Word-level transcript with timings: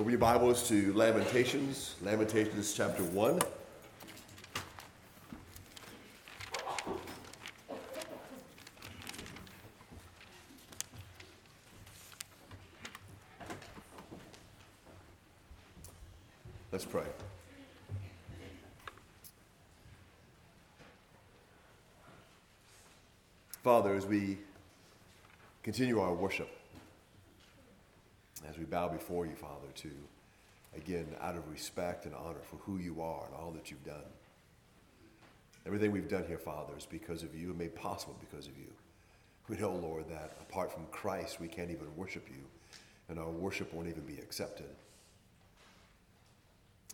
Open 0.00 0.12
your 0.12 0.18
Bibles 0.18 0.66
to 0.68 0.94
Lamentations, 0.94 1.94
Lamentations 2.00 2.72
chapter 2.72 3.04
1. 3.04 3.38
Let's 16.72 16.86
pray. 16.86 17.04
Father, 23.62 23.94
as 23.94 24.06
we 24.06 24.38
continue 25.62 26.00
our 26.00 26.14
worship, 26.14 26.48
bow 28.70 28.88
before 28.88 29.26
you, 29.26 29.34
Father, 29.34 29.68
to, 29.74 29.90
again, 30.76 31.06
out 31.20 31.36
of 31.36 31.50
respect 31.50 32.06
and 32.06 32.14
honor 32.14 32.40
for 32.48 32.56
who 32.56 32.78
you 32.78 33.02
are 33.02 33.26
and 33.26 33.34
all 33.34 33.50
that 33.50 33.70
you've 33.70 33.84
done. 33.84 34.08
Everything 35.66 35.92
we've 35.92 36.08
done 36.08 36.24
here, 36.26 36.38
Father, 36.38 36.72
is 36.78 36.86
because 36.86 37.22
of 37.22 37.34
you 37.34 37.50
and 37.50 37.58
made 37.58 37.74
possible 37.74 38.16
because 38.20 38.46
of 38.46 38.56
you. 38.56 38.72
We 39.48 39.56
know, 39.56 39.74
Lord, 39.74 40.08
that 40.08 40.36
apart 40.40 40.72
from 40.72 40.86
Christ, 40.92 41.40
we 41.40 41.48
can't 41.48 41.70
even 41.70 41.94
worship 41.96 42.28
you, 42.28 42.44
and 43.08 43.18
our 43.18 43.30
worship 43.30 43.74
won't 43.74 43.88
even 43.88 44.04
be 44.04 44.18
accepted. 44.18 44.70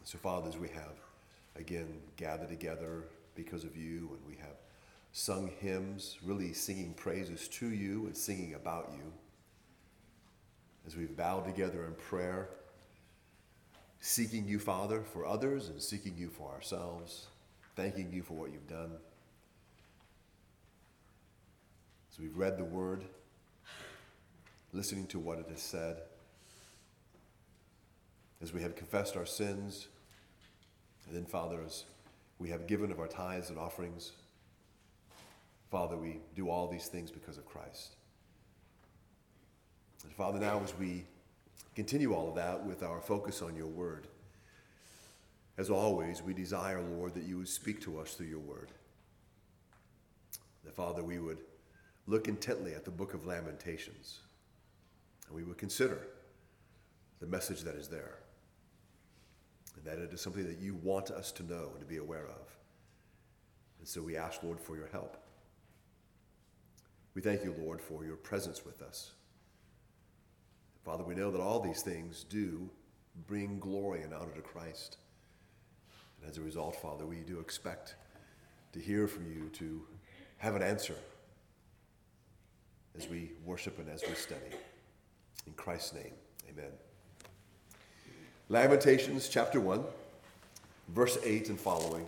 So, 0.05 0.19
Father, 0.19 0.49
as 0.49 0.57
we 0.57 0.69
have, 0.69 0.97
again, 1.57 2.01
gathered 2.17 2.49
together 2.49 3.05
because 3.35 3.65
of 3.65 3.77
you, 3.77 4.11
and 4.13 4.27
we 4.27 4.37
have 4.37 4.57
sung 5.13 5.51
hymns, 5.61 6.17
really 6.25 6.53
singing 6.53 6.95
praises 6.95 7.49
to 7.49 7.69
you 7.69 8.07
and 8.07 8.17
singing 8.17 8.55
about 8.55 8.91
you 8.97 9.13
as 10.87 10.97
we've 10.97 11.17
bowed 11.17 11.45
together 11.45 11.85
in 11.85 11.95
prayer, 11.95 12.49
seeking 14.01 14.47
you, 14.47 14.59
Father, 14.59 15.03
for 15.03 15.27
others 15.27 15.69
and 15.69 15.83
seeking 15.83 16.17
you 16.17 16.29
for 16.29 16.51
ourselves, 16.53 17.27
thanking 17.75 18.13
you 18.13 18.23
for 18.23 18.35
what 18.35 18.53
you've 18.53 18.69
done. 18.69 18.93
As 22.13 22.19
we've 22.21 22.37
read 22.37 22.57
the 22.57 22.65
word, 22.65 23.05
listening 24.73 25.07
to 25.09 25.19
what 25.19 25.39
it 25.39 25.47
has 25.51 25.61
said, 25.61 25.97
as 28.41 28.53
we 28.53 28.63
have 28.63 28.77
confessed 28.77 29.17
our 29.17 29.27
sins, 29.27 29.89
and 31.07 31.17
then, 31.17 31.25
Father, 31.25 31.61
as 31.65 31.85
we 32.39 32.51
have 32.51 32.67
given 32.67 32.93
of 32.93 33.01
our 33.01 33.09
tithes 33.09 33.51
and 33.51 33.59
offerings, 33.59 34.13
Father, 35.71 35.97
we 35.97 36.21
do 36.35 36.49
all 36.49 36.69
these 36.69 36.87
things 36.87 37.11
because 37.11 37.39
of 37.39 37.47
Christ. 37.47 37.97
And 40.07 40.15
Father, 40.15 40.39
now 40.39 40.61
as 40.63 40.73
we 40.79 41.05
continue 41.75 42.15
all 42.15 42.29
of 42.29 42.37
that 42.37 42.65
with 42.65 42.85
our 42.85 43.01
focus 43.01 43.43
on 43.43 43.57
your 43.57 43.67
word, 43.67 44.07
as 45.59 45.69
always, 45.69 46.23
we 46.23 46.33
desire, 46.33 46.81
Lord, 46.81 47.15
that 47.15 47.25
you 47.25 47.39
would 47.39 47.49
speak 47.49 47.81
to 47.81 47.99
us 47.99 48.15
through 48.15 48.29
your 48.29 48.39
word. 48.39 48.71
That, 50.65 50.77
Father, 50.77 51.03
we 51.03 51.19
would 51.19 51.39
look 52.07 52.29
intently 52.29 52.73
at 52.73 52.85
the 52.85 52.91
book 52.91 53.15
of 53.15 53.27
Lamentations 53.27 54.21
and 55.27 55.35
we 55.35 55.43
would 55.43 55.59
consider 55.59 56.07
the 57.19 57.27
message 57.27 57.63
that 57.63 57.75
is 57.75 57.89
there. 57.89 58.19
And 59.75 59.85
that 59.85 59.99
it 59.99 60.13
is 60.13 60.21
something 60.21 60.47
that 60.47 60.59
you 60.59 60.77
want 60.85 61.11
us 61.11 61.33
to 61.33 61.43
know 61.43 61.71
and 61.73 61.81
to 61.81 61.87
be 61.87 61.97
aware 61.97 62.27
of. 62.27 62.57
And 63.81 63.89
so 63.89 64.03
we 64.03 64.17
ask, 64.17 64.45
Lord, 64.45 64.61
for 64.61 64.77
your 64.77 64.89
help. 64.93 65.17
We 67.15 67.23
thank 67.23 67.43
you, 67.43 67.57
Lord, 67.61 67.81
for 67.81 68.05
your 68.05 68.17
presence 68.17 68.65
with 68.65 68.83
us. 68.83 69.11
Father, 70.87 71.03
we 71.03 71.17
know 71.17 71.33
that 71.33 71.41
all 71.41 71.59
these 71.59 71.83
things 71.83 72.25
do 72.31 72.71
bring 73.27 73.59
glory 73.59 74.03
and 74.03 74.15
honor 74.15 74.31
to 74.37 74.41
Christ. 74.41 74.99
And 76.21 76.31
as 76.31 76.39
a 76.39 76.41
result, 76.41 76.77
Father, 76.77 77.05
we 77.05 77.17
do 77.17 77.41
expect 77.41 77.97
to 78.73 78.79
hear 78.79 79.09
from 79.09 79.27
you, 79.27 79.49
to 79.55 79.83
have 80.39 80.55
an 80.55 80.63
answer 80.63 80.95
as 82.97 83.09
we 83.09 83.33
worship 83.45 83.81
and 83.81 83.89
as 83.91 84.05
we 84.09 84.15
study. 84.15 84.41
In 85.49 85.55
Christ's 85.55 85.95
name, 85.95 86.13
amen. 86.49 86.71
Lamentations 88.49 89.29
chapter 89.29 89.61
1, 89.61 89.83
verse 90.91 91.19
8 91.25 91.49
and 91.49 91.59
following. 91.59 92.07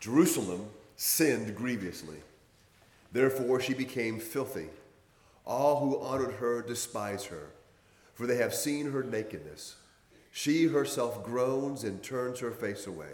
Jerusalem 0.00 0.66
sinned 0.96 1.56
grievously. 1.56 2.18
Therefore 3.10 3.58
she 3.58 3.72
became 3.72 4.20
filthy. 4.20 4.68
All 5.46 5.80
who 5.80 5.98
honored 5.98 6.34
her 6.34 6.60
despise 6.60 7.24
her 7.24 7.52
for 8.20 8.26
they 8.26 8.36
have 8.36 8.54
seen 8.54 8.92
her 8.92 9.02
nakedness. 9.02 9.76
She 10.30 10.66
herself 10.66 11.24
groans 11.24 11.84
and 11.84 12.02
turns 12.02 12.40
her 12.40 12.50
face 12.50 12.86
away. 12.86 13.12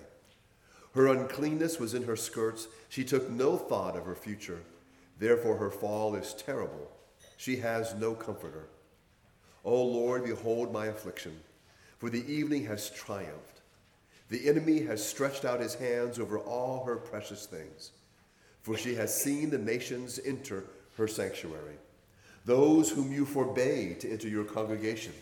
Her 0.97 1.06
uncleanness 1.06 1.78
was 1.78 1.94
in 1.94 2.03
her 2.03 2.17
skirts. 2.17 2.67
She 2.89 3.05
took 3.05 3.31
no 3.31 3.56
thought 3.56 3.97
of 3.97 4.05
her 4.05 4.16
future. 4.16 4.62
Therefore, 5.21 5.59
her 5.59 5.71
fall 5.71 6.16
is 6.16 6.34
terrible. 6.34 6.91
She 7.37 7.59
has 7.59 7.95
no 7.95 8.15
comforter. 8.15 8.66
O 9.65 9.81
Lord, 9.81 10.25
behold 10.25 10.72
my 10.72 10.87
affliction, 10.87 11.39
for 11.99 12.11
the 12.11 12.28
evening 12.28 12.65
has 12.65 12.91
triumphed. 12.91 13.61
The 14.28 14.49
enemy 14.49 14.81
has 14.87 15.09
stretched 15.09 15.45
out 15.45 15.61
his 15.61 15.77
hands 15.77 16.19
over 16.19 16.41
all 16.41 16.84
her 16.84 16.97
precious 16.97 17.47
things, 17.47 17.93
for 18.61 18.77
she 18.77 18.97
has 18.97 19.15
seen 19.15 19.50
the 19.50 19.59
nations 19.59 20.19
enter 20.27 20.65
her 20.97 21.06
sanctuary 21.06 21.77
those 22.47 22.89
whom 22.91 23.12
you 23.12 23.27
forbade 23.27 24.01
to 24.01 24.11
enter 24.11 24.29
your 24.29 24.45
congregation. 24.45 25.12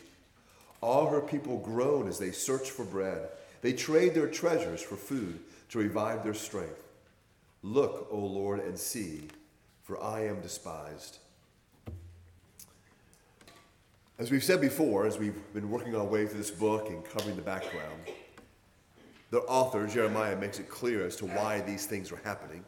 All 0.82 1.08
her 1.08 1.22
people 1.22 1.58
groan 1.58 2.06
as 2.06 2.18
they 2.18 2.30
search 2.30 2.70
for 2.70 2.84
bread. 2.84 3.28
They 3.62 3.72
trade 3.72 4.14
their 4.14 4.28
treasures 4.28 4.82
for 4.82 4.96
food 4.96 5.40
to 5.70 5.78
revive 5.78 6.22
their 6.22 6.34
strength. 6.34 6.82
Look, 7.62 8.08
O 8.10 8.18
Lord, 8.18 8.60
and 8.60 8.78
see, 8.78 9.28
for 9.82 10.00
I 10.02 10.26
am 10.26 10.42
despised. 10.42 11.18
As 14.18 14.30
we've 14.30 14.44
said 14.44 14.60
before, 14.60 15.06
as 15.06 15.18
we've 15.18 15.40
been 15.54 15.70
working 15.70 15.96
our 15.96 16.04
way 16.04 16.26
through 16.26 16.38
this 16.38 16.50
book 16.50 16.90
and 16.90 17.02
covering 17.02 17.36
the 17.36 17.42
background, 17.42 18.02
the 19.30 19.40
author, 19.40 19.86
Jeremiah, 19.86 20.36
makes 20.36 20.60
it 20.60 20.68
clear 20.68 21.06
as 21.06 21.16
to 21.16 21.26
why 21.26 21.62
these 21.62 21.86
things 21.86 22.12
are 22.12 22.20
happening. 22.22 22.62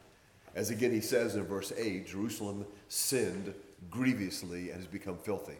As 0.56 0.70
again 0.70 0.90
he 0.90 1.02
says 1.02 1.36
in 1.36 1.44
verse 1.44 1.72
8 1.76 2.08
Jerusalem 2.08 2.66
sinned 2.88 3.54
grievously 3.90 4.70
and 4.70 4.78
has 4.78 4.86
become 4.86 5.18
filthy. 5.18 5.58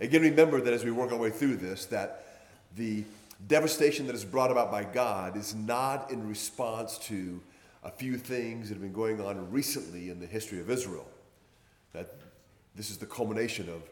Again, 0.00 0.22
remember 0.22 0.60
that 0.60 0.72
as 0.72 0.84
we 0.84 0.90
work 0.90 1.12
our 1.12 1.18
way 1.18 1.30
through 1.30 1.56
this, 1.56 1.84
that 1.86 2.24
the 2.76 3.04
devastation 3.46 4.06
that 4.06 4.14
is 4.14 4.24
brought 4.24 4.50
about 4.50 4.70
by 4.70 4.84
God 4.84 5.36
is 5.36 5.54
not 5.54 6.10
in 6.10 6.26
response 6.26 6.98
to 6.98 7.40
a 7.84 7.90
few 7.90 8.16
things 8.16 8.68
that 8.68 8.74
have 8.74 8.82
been 8.82 8.92
going 8.92 9.20
on 9.20 9.50
recently 9.50 10.08
in 10.08 10.18
the 10.18 10.26
history 10.26 10.60
of 10.60 10.70
Israel. 10.70 11.06
That 11.92 12.14
this 12.74 12.90
is 12.90 12.96
the 12.96 13.06
culmination 13.06 13.68
of 13.68 13.82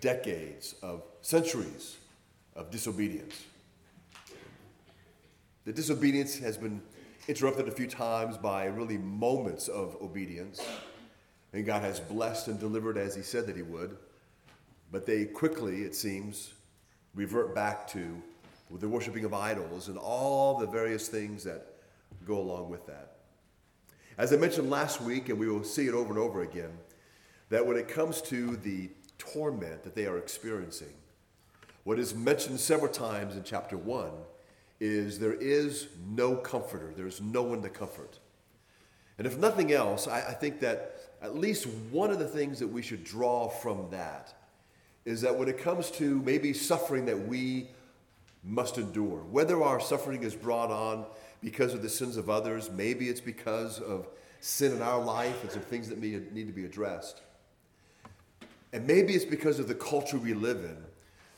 decades, 0.00 0.74
of 0.82 1.02
centuries 1.20 1.98
of 2.56 2.70
disobedience. 2.70 3.44
The 5.64 5.72
disobedience 5.72 6.38
has 6.38 6.56
been 6.56 6.82
interrupted 7.26 7.68
a 7.68 7.70
few 7.70 7.86
times 7.86 8.36
by 8.36 8.66
really 8.66 8.98
moments 8.98 9.68
of 9.68 9.96
obedience. 10.02 10.64
And 11.52 11.64
God 11.64 11.82
has 11.82 12.00
blessed 12.00 12.48
and 12.48 12.58
delivered 12.58 12.98
as 12.98 13.14
He 13.14 13.22
said 13.22 13.46
that 13.46 13.56
He 13.56 13.62
would. 13.62 13.96
But 14.92 15.06
they 15.06 15.24
quickly, 15.24 15.82
it 15.82 15.94
seems, 15.94 16.52
revert 17.14 17.54
back 17.54 17.86
to 17.88 18.22
the 18.70 18.88
worshiping 18.88 19.24
of 19.24 19.32
idols 19.32 19.88
and 19.88 19.96
all 19.96 20.58
the 20.58 20.66
various 20.66 21.08
things 21.08 21.44
that 21.44 21.76
go 22.26 22.38
along 22.38 22.70
with 22.70 22.86
that. 22.86 23.16
As 24.18 24.32
I 24.32 24.36
mentioned 24.36 24.70
last 24.70 25.00
week, 25.00 25.28
and 25.28 25.38
we 25.38 25.48
will 25.48 25.64
see 25.64 25.86
it 25.86 25.94
over 25.94 26.10
and 26.10 26.18
over 26.18 26.42
again, 26.42 26.70
that 27.50 27.64
when 27.66 27.76
it 27.76 27.88
comes 27.88 28.20
to 28.22 28.56
the 28.56 28.90
torment 29.18 29.82
that 29.84 29.94
they 29.94 30.06
are 30.06 30.18
experiencing, 30.18 30.94
what 31.84 31.98
is 31.98 32.14
mentioned 32.14 32.58
several 32.60 32.92
times 32.92 33.36
in 33.36 33.42
chapter 33.44 33.76
1 33.76 34.10
is 34.84 35.18
there 35.18 35.32
is 35.32 35.88
no 36.06 36.36
comforter, 36.36 36.92
there's 36.94 37.22
no 37.22 37.42
one 37.42 37.62
to 37.62 37.70
comfort. 37.70 38.18
And 39.16 39.26
if 39.26 39.38
nothing 39.38 39.72
else, 39.72 40.06
I, 40.06 40.18
I 40.18 40.32
think 40.34 40.60
that 40.60 40.96
at 41.22 41.36
least 41.36 41.66
one 41.90 42.10
of 42.10 42.18
the 42.18 42.28
things 42.28 42.58
that 42.58 42.68
we 42.68 42.82
should 42.82 43.02
draw 43.02 43.48
from 43.48 43.88
that 43.90 44.34
is 45.06 45.22
that 45.22 45.38
when 45.38 45.48
it 45.48 45.56
comes 45.56 45.90
to 45.92 46.20
maybe 46.20 46.52
suffering 46.52 47.06
that 47.06 47.26
we 47.26 47.68
must 48.42 48.76
endure, 48.76 49.20
whether 49.30 49.62
our 49.62 49.80
suffering 49.80 50.22
is 50.22 50.34
brought 50.34 50.70
on 50.70 51.06
because 51.40 51.72
of 51.72 51.80
the 51.80 51.88
sins 51.88 52.18
of 52.18 52.28
others, 52.28 52.70
maybe 52.70 53.08
it's 53.08 53.20
because 53.20 53.80
of 53.80 54.06
sin 54.40 54.72
in 54.72 54.82
our 54.82 55.02
life 55.02 55.42
and 55.42 55.50
some 55.50 55.62
things 55.62 55.88
that 55.88 55.98
need 55.98 56.46
to 56.46 56.52
be 56.52 56.66
addressed, 56.66 57.22
and 58.74 58.86
maybe 58.86 59.14
it's 59.14 59.24
because 59.24 59.58
of 59.58 59.68
the 59.68 59.74
culture 59.74 60.18
we 60.18 60.34
live 60.34 60.58
in. 60.58 60.76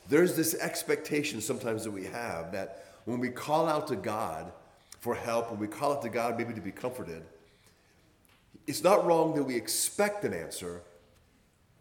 There's 0.08 0.34
this 0.36 0.54
expectation 0.54 1.40
sometimes 1.40 1.84
that 1.84 1.90
we 1.92 2.04
have 2.04 2.50
that 2.52 2.85
when 3.06 3.18
we 3.18 3.30
call 3.30 3.66
out 3.66 3.86
to 3.88 3.96
God 3.96 4.52
for 5.00 5.14
help, 5.14 5.50
when 5.50 5.58
we 5.58 5.66
call 5.66 5.92
out 5.92 6.02
to 6.02 6.08
God 6.10 6.36
maybe 6.36 6.52
to 6.52 6.60
be 6.60 6.72
comforted, 6.72 7.22
it's 8.66 8.82
not 8.82 9.06
wrong 9.06 9.34
that 9.36 9.44
we 9.44 9.56
expect 9.56 10.24
an 10.24 10.34
answer, 10.34 10.82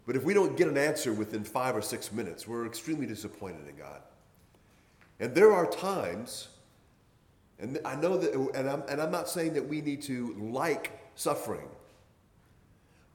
but 0.05 0.15
if 0.15 0.23
we 0.23 0.33
don't 0.33 0.55
get 0.55 0.67
an 0.67 0.77
answer 0.77 1.11
within 1.11 1.43
five 1.43 1.75
or 1.75 1.81
six 1.81 2.11
minutes, 2.11 2.47
we're 2.47 2.65
extremely 2.65 3.07
disappointed 3.07 3.67
in 3.67 3.75
God. 3.75 4.01
And 5.19 5.33
there 5.33 5.51
are 5.51 5.65
times, 5.65 6.49
and 7.59 7.79
I 7.83 7.95
know 7.95 8.17
that, 8.17 8.33
and 8.33 8.69
I'm, 8.69 8.83
and 8.87 9.01
I'm 9.01 9.11
not 9.11 9.27
saying 9.27 9.53
that 9.55 9.67
we 9.67 9.81
need 9.81 10.03
to 10.03 10.35
like 10.39 10.91
suffering, 11.15 11.67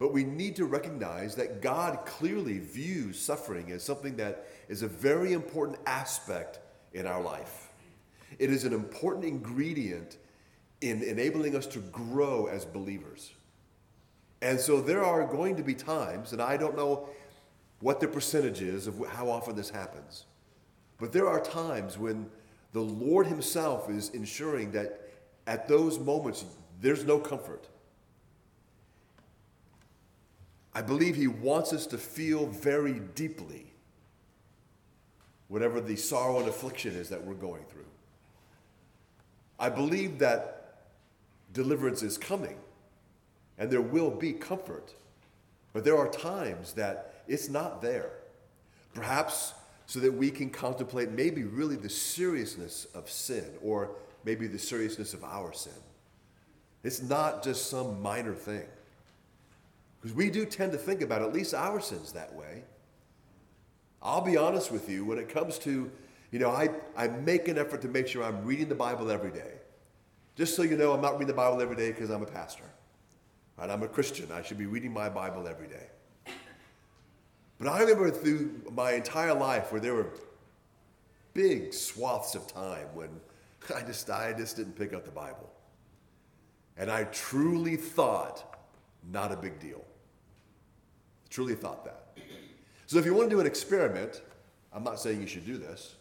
but 0.00 0.12
we 0.12 0.24
need 0.24 0.56
to 0.56 0.64
recognize 0.64 1.36
that 1.36 1.62
God 1.62 2.04
clearly 2.06 2.58
views 2.58 3.20
suffering 3.20 3.70
as 3.70 3.84
something 3.84 4.16
that 4.16 4.48
is 4.68 4.82
a 4.82 4.88
very 4.88 5.32
important 5.32 5.78
aspect 5.86 6.58
in 6.92 7.06
our 7.06 7.22
life. 7.22 7.69
It 8.38 8.50
is 8.50 8.64
an 8.64 8.72
important 8.72 9.24
ingredient 9.24 10.16
in 10.80 11.02
enabling 11.02 11.56
us 11.56 11.66
to 11.66 11.80
grow 11.80 12.46
as 12.46 12.64
believers. 12.64 13.32
And 14.42 14.58
so 14.58 14.80
there 14.80 15.04
are 15.04 15.26
going 15.26 15.56
to 15.56 15.62
be 15.62 15.74
times, 15.74 16.32
and 16.32 16.40
I 16.40 16.56
don't 16.56 16.76
know 16.76 17.08
what 17.80 18.00
the 18.00 18.08
percentage 18.08 18.62
is 18.62 18.86
of 18.86 19.06
how 19.08 19.28
often 19.28 19.56
this 19.56 19.70
happens, 19.70 20.24
but 20.98 21.12
there 21.12 21.28
are 21.28 21.40
times 21.40 21.98
when 21.98 22.30
the 22.72 22.80
Lord 22.80 23.26
Himself 23.26 23.90
is 23.90 24.10
ensuring 24.10 24.70
that 24.72 25.00
at 25.46 25.68
those 25.68 25.98
moments 25.98 26.44
there's 26.80 27.04
no 27.04 27.18
comfort. 27.18 27.66
I 30.74 30.82
believe 30.82 31.16
He 31.16 31.26
wants 31.26 31.72
us 31.72 31.86
to 31.88 31.98
feel 31.98 32.46
very 32.46 33.00
deeply 33.14 33.66
whatever 35.48 35.80
the 35.80 35.96
sorrow 35.96 36.38
and 36.38 36.48
affliction 36.48 36.94
is 36.94 37.08
that 37.08 37.24
we're 37.24 37.34
going 37.34 37.64
through. 37.64 37.84
I 39.60 39.68
believe 39.68 40.18
that 40.18 40.78
deliverance 41.52 42.02
is 42.02 42.16
coming 42.18 42.56
and 43.58 43.70
there 43.70 43.82
will 43.82 44.10
be 44.10 44.32
comfort. 44.32 44.94
But 45.72 45.84
there 45.84 45.96
are 45.96 46.08
times 46.08 46.72
that 46.72 47.14
it's 47.28 47.48
not 47.48 47.82
there. 47.82 48.10
Perhaps 48.94 49.54
so 49.86 50.00
that 50.00 50.12
we 50.12 50.30
can 50.30 50.50
contemplate 50.50 51.10
maybe 51.10 51.44
really 51.44 51.76
the 51.76 51.90
seriousness 51.90 52.86
of 52.94 53.10
sin 53.10 53.44
or 53.62 53.90
maybe 54.24 54.46
the 54.46 54.58
seriousness 54.58 55.14
of 55.14 55.22
our 55.24 55.52
sin. 55.52 55.72
It's 56.82 57.02
not 57.02 57.44
just 57.44 57.68
some 57.68 58.00
minor 58.00 58.34
thing. 58.34 58.64
Because 60.00 60.16
we 60.16 60.30
do 60.30 60.46
tend 60.46 60.72
to 60.72 60.78
think 60.78 61.02
about 61.02 61.20
at 61.20 61.32
least 61.32 61.52
our 61.52 61.80
sins 61.80 62.12
that 62.12 62.34
way. 62.34 62.62
I'll 64.02 64.22
be 64.22 64.36
honest 64.36 64.72
with 64.72 64.88
you, 64.88 65.04
when 65.04 65.18
it 65.18 65.28
comes 65.28 65.58
to, 65.60 65.90
you 66.30 66.38
know, 66.38 66.50
I, 66.50 66.68
I 66.96 67.08
make 67.08 67.48
an 67.48 67.58
effort 67.58 67.82
to 67.82 67.88
make 67.88 68.06
sure 68.06 68.22
I'm 68.22 68.44
reading 68.44 68.68
the 68.68 68.74
Bible 68.74 69.10
every 69.10 69.30
day. 69.30 69.54
Just 70.36 70.54
so 70.54 70.62
you 70.62 70.76
know, 70.76 70.92
I'm 70.92 71.00
not 71.00 71.14
reading 71.14 71.28
the 71.28 71.34
Bible 71.34 71.60
every 71.60 71.76
day 71.76 71.90
because 71.90 72.10
I'm 72.10 72.22
a 72.22 72.26
pastor. 72.26 72.64
Right? 73.58 73.68
I'm 73.68 73.82
a 73.82 73.88
Christian. 73.88 74.30
I 74.32 74.42
should 74.42 74.58
be 74.58 74.66
reading 74.66 74.92
my 74.92 75.08
Bible 75.08 75.48
every 75.48 75.66
day. 75.66 75.88
But 77.58 77.68
I 77.68 77.80
remember 77.80 78.10
through 78.10 78.62
my 78.72 78.92
entire 78.92 79.34
life 79.34 79.70
where 79.70 79.80
there 79.80 79.94
were 79.94 80.10
big 81.34 81.74
swaths 81.74 82.34
of 82.34 82.46
time 82.46 82.86
when 82.94 83.08
I 83.74 83.82
just, 83.82 84.08
I 84.08 84.32
just 84.32 84.56
didn't 84.56 84.76
pick 84.76 84.94
up 84.94 85.04
the 85.04 85.10
Bible. 85.10 85.50
And 86.78 86.90
I 86.90 87.04
truly 87.04 87.76
thought, 87.76 88.56
not 89.12 89.32
a 89.32 89.36
big 89.36 89.58
deal. 89.58 89.84
Truly 91.28 91.54
thought 91.54 91.84
that. 91.84 92.16
So 92.86 92.98
if 92.98 93.04
you 93.04 93.14
want 93.14 93.28
to 93.28 93.36
do 93.36 93.40
an 93.40 93.46
experiment, 93.46 94.22
I'm 94.72 94.82
not 94.82 94.98
saying 94.98 95.20
you 95.20 95.26
should 95.26 95.44
do 95.44 95.58
this, 95.58 95.96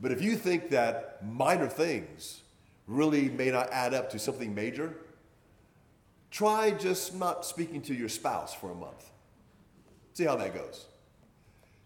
but 0.00 0.12
if 0.12 0.22
you 0.22 0.36
think 0.36 0.70
that 0.70 1.24
minor 1.24 1.68
things 1.68 2.42
really 2.86 3.28
may 3.28 3.50
not 3.50 3.70
add 3.70 3.94
up 3.94 4.10
to 4.10 4.18
something 4.18 4.54
major, 4.54 4.94
try 6.30 6.70
just 6.70 7.14
not 7.14 7.44
speaking 7.44 7.82
to 7.82 7.94
your 7.94 8.08
spouse 8.08 8.54
for 8.54 8.70
a 8.70 8.74
month. 8.74 9.10
See 10.14 10.24
how 10.24 10.36
that 10.36 10.54
goes. 10.54 10.86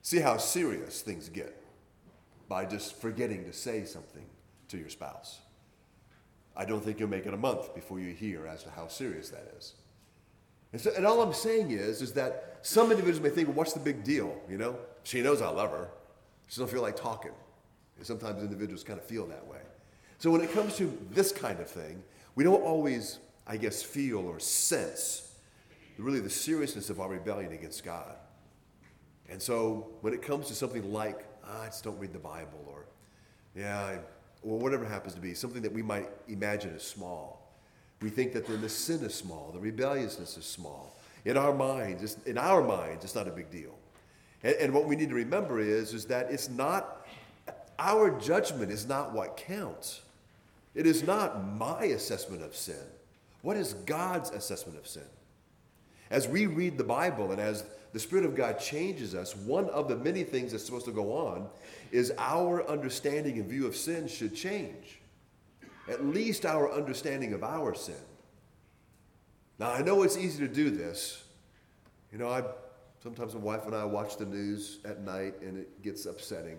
See 0.02 0.18
how 0.18 0.36
serious 0.36 1.00
things 1.00 1.28
get 1.28 1.62
by 2.48 2.64
just 2.64 3.00
forgetting 3.00 3.44
to 3.44 3.52
say 3.52 3.84
something 3.84 4.24
to 4.68 4.76
your 4.76 4.88
spouse. 4.88 5.40
I 6.54 6.64
don't 6.64 6.84
think 6.84 7.00
you'll 7.00 7.08
make 7.08 7.26
it 7.26 7.32
a 7.32 7.38
month 7.38 7.74
before 7.74 7.98
you 7.98 8.12
hear 8.12 8.46
as 8.46 8.62
to 8.64 8.70
how 8.70 8.88
serious 8.88 9.30
that 9.30 9.52
is. 9.56 9.74
And, 10.72 10.80
so, 10.80 10.92
and 10.96 11.06
all 11.06 11.22
I'm 11.22 11.32
saying 11.32 11.70
is, 11.70 12.02
is 12.02 12.12
that 12.14 12.58
some 12.62 12.90
individuals 12.90 13.22
may 13.22 13.30
think, 13.30 13.48
well, 13.48 13.56
what's 13.56 13.72
the 13.72 13.80
big 13.80 14.04
deal? 14.04 14.34
You 14.48 14.58
know, 14.58 14.76
she 15.02 15.22
knows 15.22 15.40
I 15.40 15.48
love 15.48 15.70
her. 15.70 15.88
She 16.46 16.60
doesn't 16.60 16.72
feel 16.72 16.82
like 16.82 16.96
talking. 16.96 17.32
Sometimes 18.02 18.42
individuals 18.42 18.84
kind 18.84 18.98
of 18.98 19.04
feel 19.04 19.26
that 19.26 19.46
way. 19.46 19.60
So 20.18 20.30
when 20.30 20.40
it 20.40 20.52
comes 20.52 20.76
to 20.76 20.96
this 21.10 21.32
kind 21.32 21.58
of 21.60 21.68
thing, 21.68 22.02
we 22.34 22.44
don't 22.44 22.62
always, 22.62 23.18
I 23.46 23.56
guess, 23.56 23.82
feel 23.82 24.18
or 24.18 24.38
sense 24.38 25.32
really 25.98 26.20
the 26.20 26.30
seriousness 26.30 26.90
of 26.90 27.00
our 27.00 27.08
rebellion 27.08 27.52
against 27.52 27.84
God. 27.84 28.16
And 29.28 29.40
so 29.40 29.88
when 30.00 30.12
it 30.12 30.22
comes 30.22 30.48
to 30.48 30.54
something 30.54 30.92
like, 30.92 31.24
ah, 31.46 31.62
I 31.62 31.66
just 31.66 31.84
don't 31.84 31.98
read 31.98 32.12
the 32.12 32.18
Bible, 32.18 32.64
or 32.66 32.86
yeah, 33.54 33.98
or 34.42 34.58
whatever 34.58 34.84
happens 34.84 35.14
to 35.14 35.20
be, 35.20 35.34
something 35.34 35.62
that 35.62 35.72
we 35.72 35.82
might 35.82 36.08
imagine 36.28 36.70
is 36.70 36.82
small, 36.82 37.52
we 38.00 38.10
think 38.10 38.32
that 38.32 38.46
then 38.46 38.60
the 38.60 38.68
sin 38.68 39.04
is 39.04 39.14
small, 39.14 39.50
the 39.52 39.60
rebelliousness 39.60 40.36
is 40.36 40.44
small. 40.44 40.96
In 41.24 41.36
our 41.36 41.54
minds, 41.54 42.16
in 42.26 42.36
our 42.36 42.62
minds, 42.62 43.04
it's 43.04 43.14
not 43.14 43.28
a 43.28 43.30
big 43.30 43.50
deal. 43.50 43.74
And, 44.42 44.56
and 44.56 44.74
what 44.74 44.86
we 44.86 44.96
need 44.96 45.08
to 45.10 45.14
remember 45.14 45.60
is, 45.60 45.94
is 45.94 46.04
that 46.06 46.30
it's 46.32 46.48
not, 46.48 47.01
our 47.82 48.10
judgment 48.20 48.70
is 48.70 48.86
not 48.86 49.12
what 49.12 49.36
counts. 49.36 50.02
It 50.74 50.86
is 50.86 51.02
not 51.02 51.44
my 51.44 51.84
assessment 51.84 52.42
of 52.42 52.54
sin. 52.54 52.86
What 53.42 53.56
is 53.56 53.74
God's 53.74 54.30
assessment 54.30 54.78
of 54.78 54.86
sin? 54.86 55.02
As 56.08 56.28
we 56.28 56.46
read 56.46 56.78
the 56.78 56.84
Bible 56.84 57.32
and 57.32 57.40
as 57.40 57.64
the 57.92 57.98
Spirit 57.98 58.24
of 58.24 58.36
God 58.36 58.60
changes 58.60 59.14
us, 59.14 59.34
one 59.34 59.68
of 59.70 59.88
the 59.88 59.96
many 59.96 60.22
things 60.22 60.52
that's 60.52 60.64
supposed 60.64 60.86
to 60.86 60.92
go 60.92 61.12
on 61.12 61.48
is 61.90 62.12
our 62.18 62.66
understanding 62.70 63.38
and 63.38 63.48
view 63.48 63.66
of 63.66 63.74
sin 63.76 64.06
should 64.06 64.34
change 64.34 65.00
at 65.88 66.04
least 66.04 66.46
our 66.46 66.72
understanding 66.72 67.32
of 67.32 67.42
our 67.42 67.74
sin. 67.74 67.94
Now, 69.58 69.72
I 69.72 69.82
know 69.82 70.04
it's 70.04 70.16
easy 70.16 70.46
to 70.46 70.52
do 70.52 70.70
this. 70.70 71.24
You 72.12 72.18
know, 72.18 72.28
I 72.28 72.44
sometimes 73.02 73.34
my 73.34 73.40
wife 73.40 73.66
and 73.66 73.74
I 73.74 73.84
watch 73.84 74.16
the 74.16 74.24
news 74.24 74.78
at 74.84 75.00
night 75.00 75.34
and 75.42 75.58
it 75.58 75.82
gets 75.82 76.06
upsetting 76.06 76.58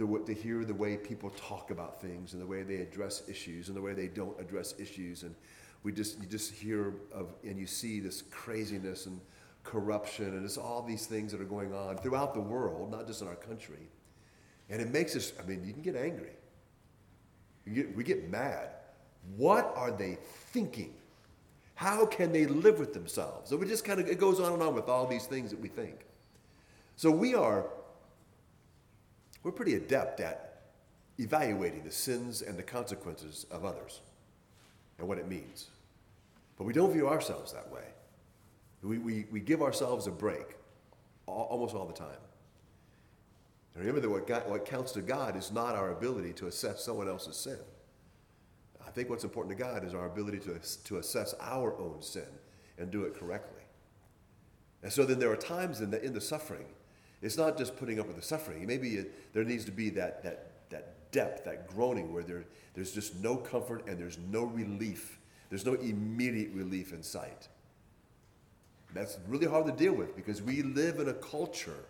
to, 0.00 0.22
to 0.26 0.34
hear 0.34 0.64
the 0.64 0.74
way 0.74 0.96
people 0.96 1.30
talk 1.30 1.70
about 1.70 2.00
things 2.00 2.32
and 2.32 2.42
the 2.42 2.46
way 2.46 2.62
they 2.62 2.76
address 2.76 3.22
issues 3.28 3.68
and 3.68 3.76
the 3.76 3.80
way 3.80 3.92
they 3.92 4.08
don't 4.08 4.38
address 4.40 4.74
issues. 4.78 5.22
And 5.22 5.34
we 5.82 5.92
just, 5.92 6.20
you 6.20 6.26
just 6.26 6.52
hear 6.52 6.94
of, 7.12 7.28
and 7.44 7.58
you 7.58 7.66
see 7.66 8.00
this 8.00 8.22
craziness 8.30 9.06
and 9.06 9.20
corruption 9.62 10.36
and 10.36 10.44
it's 10.44 10.56
all 10.56 10.82
these 10.82 11.06
things 11.06 11.32
that 11.32 11.40
are 11.40 11.44
going 11.44 11.74
on 11.74 11.98
throughout 11.98 12.34
the 12.34 12.40
world, 12.40 12.90
not 12.90 13.06
just 13.06 13.22
in 13.22 13.28
our 13.28 13.36
country. 13.36 13.88
And 14.70 14.80
it 14.80 14.90
makes 14.90 15.14
us, 15.16 15.32
I 15.38 15.46
mean, 15.46 15.64
you 15.64 15.72
can 15.72 15.82
get 15.82 15.96
angry. 15.96 16.32
Get, 17.72 17.94
we 17.94 18.02
get 18.02 18.30
mad. 18.30 18.70
What 19.36 19.72
are 19.76 19.90
they 19.90 20.18
thinking? 20.52 20.94
How 21.74 22.06
can 22.06 22.32
they 22.32 22.46
live 22.46 22.78
with 22.78 22.92
themselves? 22.94 23.50
So 23.50 23.56
we 23.56 23.66
just 23.66 23.84
kind 23.84 24.00
of, 24.00 24.08
it 24.08 24.18
goes 24.18 24.40
on 24.40 24.52
and 24.52 24.62
on 24.62 24.74
with 24.74 24.88
all 24.88 25.06
these 25.06 25.26
things 25.26 25.50
that 25.50 25.60
we 25.60 25.68
think. 25.68 26.06
So 26.96 27.10
we 27.10 27.34
are, 27.34 27.66
we're 29.42 29.52
pretty 29.52 29.74
adept 29.74 30.20
at 30.20 30.62
evaluating 31.18 31.84
the 31.84 31.90
sins 31.90 32.42
and 32.42 32.58
the 32.58 32.62
consequences 32.62 33.46
of 33.50 33.64
others 33.64 34.00
and 34.98 35.06
what 35.06 35.18
it 35.18 35.28
means. 35.28 35.68
But 36.56 36.64
we 36.64 36.72
don't 36.72 36.92
view 36.92 37.08
ourselves 37.08 37.52
that 37.52 37.70
way. 37.70 37.84
We, 38.82 38.98
we, 38.98 39.26
we 39.30 39.40
give 39.40 39.62
ourselves 39.62 40.06
a 40.06 40.10
break 40.10 40.56
all, 41.26 41.46
almost 41.50 41.74
all 41.74 41.86
the 41.86 41.92
time. 41.92 42.08
And 43.74 43.84
remember 43.84 44.00
that 44.00 44.10
what, 44.10 44.26
God, 44.26 44.48
what 44.48 44.64
counts 44.64 44.92
to 44.92 45.02
God 45.02 45.36
is 45.36 45.52
not 45.52 45.74
our 45.74 45.92
ability 45.92 46.32
to 46.34 46.46
assess 46.46 46.84
someone 46.84 47.08
else's 47.08 47.36
sin. 47.36 47.58
I 48.86 48.90
think 48.90 49.08
what's 49.08 49.24
important 49.24 49.56
to 49.56 49.62
God 49.62 49.84
is 49.84 49.94
our 49.94 50.06
ability 50.06 50.38
to, 50.40 50.58
to 50.84 50.96
assess 50.98 51.34
our 51.40 51.78
own 51.78 52.02
sin 52.02 52.26
and 52.78 52.90
do 52.90 53.04
it 53.04 53.14
correctly. 53.14 53.62
And 54.82 54.92
so 54.92 55.04
then 55.04 55.18
there 55.18 55.30
are 55.30 55.36
times 55.36 55.80
in 55.80 55.90
the, 55.90 56.02
in 56.02 56.12
the 56.12 56.20
suffering, 56.20 56.64
it's 57.22 57.36
not 57.36 57.58
just 57.58 57.76
putting 57.76 58.00
up 58.00 58.06
with 58.06 58.16
the 58.16 58.22
suffering. 58.22 58.66
Maybe 58.66 58.96
it, 58.96 59.32
there 59.34 59.44
needs 59.44 59.64
to 59.66 59.72
be 59.72 59.90
that, 59.90 60.22
that, 60.22 60.52
that 60.70 61.12
depth, 61.12 61.44
that 61.44 61.68
groaning 61.68 62.12
where 62.12 62.22
there, 62.22 62.44
there's 62.74 62.92
just 62.92 63.16
no 63.16 63.36
comfort 63.36 63.86
and 63.86 63.98
there's 63.98 64.18
no 64.30 64.44
relief. 64.44 65.18
There's 65.50 65.66
no 65.66 65.74
immediate 65.74 66.52
relief 66.54 66.92
in 66.92 67.02
sight. 67.02 67.48
That's 68.94 69.18
really 69.28 69.46
hard 69.46 69.66
to 69.66 69.72
deal 69.72 69.92
with 69.92 70.16
because 70.16 70.42
we 70.42 70.62
live 70.62 70.98
in 70.98 71.08
a 71.08 71.14
culture 71.14 71.84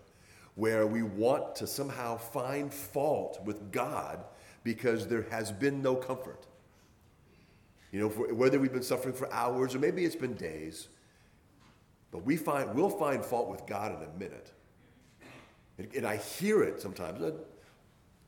where 0.56 0.86
we 0.86 1.02
want 1.02 1.54
to 1.56 1.66
somehow 1.66 2.16
find 2.16 2.72
fault 2.72 3.40
with 3.44 3.72
God 3.72 4.24
because 4.64 5.06
there 5.06 5.26
has 5.30 5.52
been 5.52 5.80
no 5.80 5.94
comfort. 5.94 6.46
You 7.92 8.00
know, 8.00 8.08
whether 8.08 8.58
we've 8.58 8.72
been 8.72 8.82
suffering 8.82 9.14
for 9.14 9.32
hours 9.32 9.74
or 9.74 9.78
maybe 9.78 10.04
it's 10.04 10.16
been 10.16 10.34
days, 10.34 10.88
but 12.10 12.24
we 12.24 12.36
find 12.36 12.74
we'll 12.74 12.90
find 12.90 13.24
fault 13.24 13.48
with 13.48 13.66
God 13.66 13.92
in 13.92 14.08
a 14.08 14.18
minute. 14.18 14.52
And, 15.94 16.06
I 16.06 16.16
hear 16.16 16.62
it 16.62 16.80
sometimes. 16.80 17.20
Uh, 17.22 17.32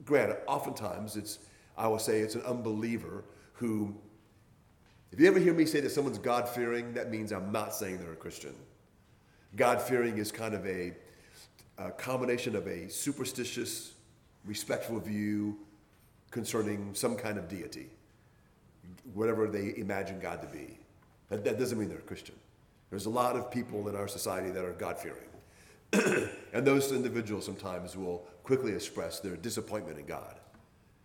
granted, 0.04 0.38
oftentimes 0.46 1.16
it's 1.16 1.38
I 1.76 1.88
will 1.88 1.98
say 1.98 2.20
it's 2.20 2.34
an 2.34 2.42
unbeliever 2.42 3.24
who, 3.54 3.94
if 5.10 5.18
you 5.18 5.26
ever 5.26 5.38
hear 5.38 5.54
me 5.54 5.64
say 5.64 5.80
that 5.80 5.90
someone's 5.90 6.18
God 6.18 6.48
fearing, 6.48 6.92
that 6.94 7.10
means 7.10 7.32
I'm 7.32 7.50
not 7.50 7.74
saying 7.74 7.98
they're 7.98 8.12
a 8.12 8.16
Christian. 8.16 8.54
God 9.56 9.80
fearing 9.80 10.18
is 10.18 10.30
kind 10.32 10.54
of 10.54 10.66
a 10.66 10.92
a 11.78 11.90
combination 11.90 12.54
of 12.54 12.66
a 12.66 12.88
superstitious 12.88 13.92
respectful 14.44 14.98
view 15.00 15.58
concerning 16.30 16.94
some 16.94 17.16
kind 17.16 17.38
of 17.38 17.48
deity, 17.48 17.90
whatever 19.14 19.48
they 19.48 19.74
imagine 19.76 20.18
God 20.20 20.40
to 20.42 20.48
be. 20.48 20.78
That, 21.28 21.44
that 21.44 21.58
doesn't 21.58 21.78
mean 21.78 21.88
they're 21.88 21.98
a 21.98 22.02
Christian. 22.02 22.34
There's 22.90 23.06
a 23.06 23.10
lot 23.10 23.36
of 23.36 23.50
people 23.50 23.88
in 23.88 23.96
our 23.96 24.08
society 24.08 24.50
that 24.50 24.64
are 24.64 24.72
God 24.72 24.98
fearing. 24.98 25.31
and 26.52 26.66
those 26.66 26.92
individuals 26.92 27.44
sometimes 27.44 27.96
will 27.96 28.24
quickly 28.44 28.72
express 28.72 29.20
their 29.20 29.36
disappointment 29.36 29.98
in 29.98 30.06
God, 30.06 30.36